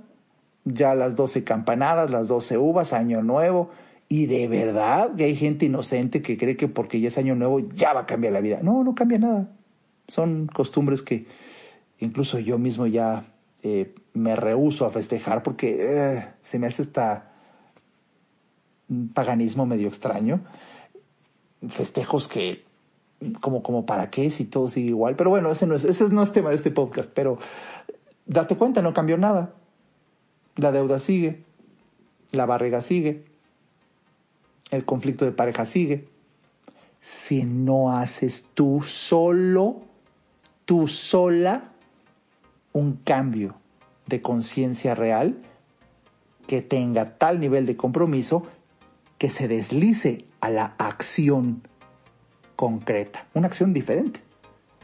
Ya 0.64 0.94
las 0.94 1.16
12 1.16 1.44
campanadas, 1.44 2.10
las 2.10 2.28
12 2.28 2.58
uvas, 2.58 2.92
año 2.92 3.22
nuevo, 3.22 3.70
y 4.08 4.26
de 4.26 4.48
verdad 4.48 5.14
que 5.14 5.24
hay 5.24 5.36
gente 5.36 5.66
inocente 5.66 6.22
que 6.22 6.38
cree 6.38 6.56
que 6.56 6.68
porque 6.68 7.00
ya 7.00 7.08
es 7.08 7.18
año 7.18 7.34
nuevo 7.34 7.60
ya 7.60 7.92
va 7.92 8.00
a 8.00 8.06
cambiar 8.06 8.32
la 8.32 8.40
vida. 8.40 8.60
No, 8.62 8.82
no 8.82 8.94
cambia 8.94 9.18
nada. 9.18 9.50
Son 10.08 10.46
costumbres 10.46 11.02
que 11.02 11.26
incluso 11.98 12.38
yo 12.38 12.58
mismo 12.58 12.86
ya 12.86 13.26
eh, 13.62 13.94
me 14.14 14.34
rehuso 14.34 14.86
a 14.86 14.90
festejar 14.90 15.42
porque 15.42 15.76
eh, 15.80 16.28
se 16.40 16.58
me 16.58 16.66
hace 16.66 16.82
esta 16.82 17.32
paganismo 19.12 19.66
medio 19.66 19.88
extraño. 19.88 20.40
Festejos 21.68 22.28
que 22.28 22.64
como, 23.40 23.62
como 23.62 23.84
para 23.84 24.10
qué 24.10 24.30
si 24.30 24.44
todo 24.44 24.68
sigue 24.68 24.88
igual. 24.88 25.16
Pero 25.16 25.30
bueno, 25.30 25.50
ese 25.50 25.66
no 25.66 25.74
es, 25.74 25.84
ese 25.84 26.08
no 26.08 26.22
es 26.22 26.32
tema 26.32 26.50
de 26.50 26.56
este 26.56 26.70
podcast. 26.70 27.10
Pero 27.12 27.38
date 28.26 28.56
cuenta, 28.56 28.80
no 28.80 28.94
cambió 28.94 29.18
nada. 29.18 29.54
La 30.56 30.72
deuda 30.72 30.98
sigue, 30.98 31.44
la 32.32 32.46
barriga 32.46 32.80
sigue, 32.80 33.24
el 34.70 34.84
conflicto 34.84 35.24
de 35.24 35.32
pareja 35.32 35.64
sigue. 35.64 36.08
Si 37.00 37.44
no 37.44 37.96
haces 37.96 38.46
tú 38.54 38.82
solo, 38.82 39.82
tú 40.64 40.88
sola, 40.88 41.72
un 42.72 42.94
cambio 43.04 43.56
de 44.06 44.20
conciencia 44.20 44.94
real 44.94 45.36
que 46.46 46.62
tenga 46.62 47.18
tal 47.18 47.40
nivel 47.40 47.66
de 47.66 47.76
compromiso 47.76 48.46
que 49.18 49.30
se 49.30 49.48
deslice 49.48 50.24
a 50.40 50.48
la 50.48 50.74
acción 50.78 51.62
concreta, 52.56 53.26
una 53.34 53.48
acción 53.48 53.72
diferente. 53.72 54.20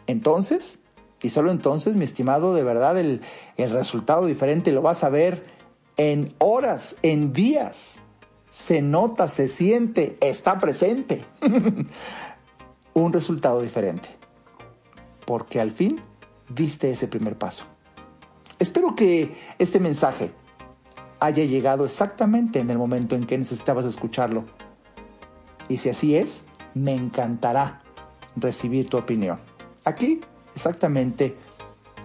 Entonces, 0.07 0.79
y 1.23 1.31
solo 1.31 1.51
entonces, 1.51 1.97
mi 1.97 2.05
estimado, 2.05 2.55
de 2.55 2.63
verdad 2.63 2.99
el, 2.99 3.23
el 3.57 3.71
resultado 3.71 4.27
diferente 4.27 4.73
lo 4.73 4.83
vas 4.83 5.05
a 5.05 5.09
ver 5.09 5.45
en 5.97 6.35
horas, 6.39 6.97
en 7.03 7.33
días. 7.33 8.01
Se 8.55 8.83
nota, 8.83 9.27
se 9.27 9.49
siente, 9.49 10.17
está 10.21 10.61
presente. 10.61 11.25
Un 12.95 13.13
resultado 13.13 13.61
diferente. 13.61 14.09
Porque 15.27 15.61
al 15.61 15.73
fin 15.73 16.01
diste 16.49 16.89
ese 16.89 17.09
primer 17.09 17.37
paso. 17.37 17.65
Espero 18.61 18.95
que 18.95 19.35
este 19.59 19.81
mensaje 19.81 20.31
haya 21.19 21.43
llegado 21.43 21.85
exactamente 21.85 22.61
en 22.61 22.71
el 22.71 22.79
momento 22.79 23.17
en 23.17 23.27
que 23.27 23.37
necesitabas 23.37 23.87
escucharlo. 23.87 24.45
Y 25.69 25.79
si 25.79 25.89
así 25.89 26.15
es, 26.15 26.45
me 26.75 26.95
encantará 26.95 27.83
recibir 28.37 28.89
tu 28.89 28.99
opinión. 28.99 29.41
Aquí, 29.85 30.21
exactamente 30.55 31.37